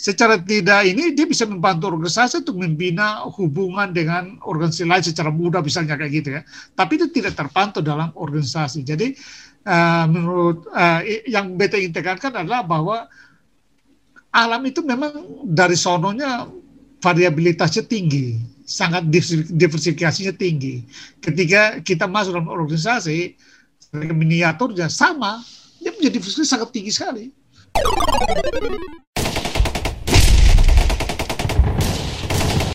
secara 0.00 0.40
tidak 0.40 0.88
ini 0.88 1.12
dia 1.12 1.28
bisa 1.28 1.44
membantu 1.44 1.92
organisasi 1.92 2.40
untuk 2.40 2.56
membina 2.56 3.20
hubungan 3.36 3.92
dengan 3.92 4.40
organisasi 4.40 4.88
lain 4.88 5.04
secara 5.04 5.28
mudah 5.28 5.60
misalnya 5.60 6.00
kayak 6.00 6.12
gitu 6.24 6.28
ya. 6.40 6.42
Tapi 6.72 6.96
itu 6.96 7.06
tidak 7.12 7.36
terpantau 7.36 7.84
dalam 7.84 8.08
organisasi. 8.16 8.80
Jadi 8.80 9.12
uh, 9.68 10.08
menurut 10.08 10.64
uh, 10.72 11.04
yang 11.28 11.52
beta 11.60 11.76
integrasikan 11.76 12.32
adalah 12.40 12.64
bahwa 12.64 13.04
alam 14.32 14.62
itu 14.64 14.80
memang 14.80 15.44
dari 15.44 15.76
sononya 15.76 16.48
variabilitasnya 17.04 17.84
tinggi, 17.84 18.40
sangat 18.64 19.04
diversifikasinya 19.52 20.32
tinggi. 20.32 20.80
Ketika 21.20 21.84
kita 21.84 22.08
masuk 22.08 22.40
dalam 22.40 22.48
organisasi, 22.48 23.36
miniaturnya 23.92 24.88
sama, 24.88 25.42
dia 25.82 25.92
menjadi 25.92 26.24
sangat 26.46 26.70
tinggi 26.72 26.92
sekali. 26.94 27.24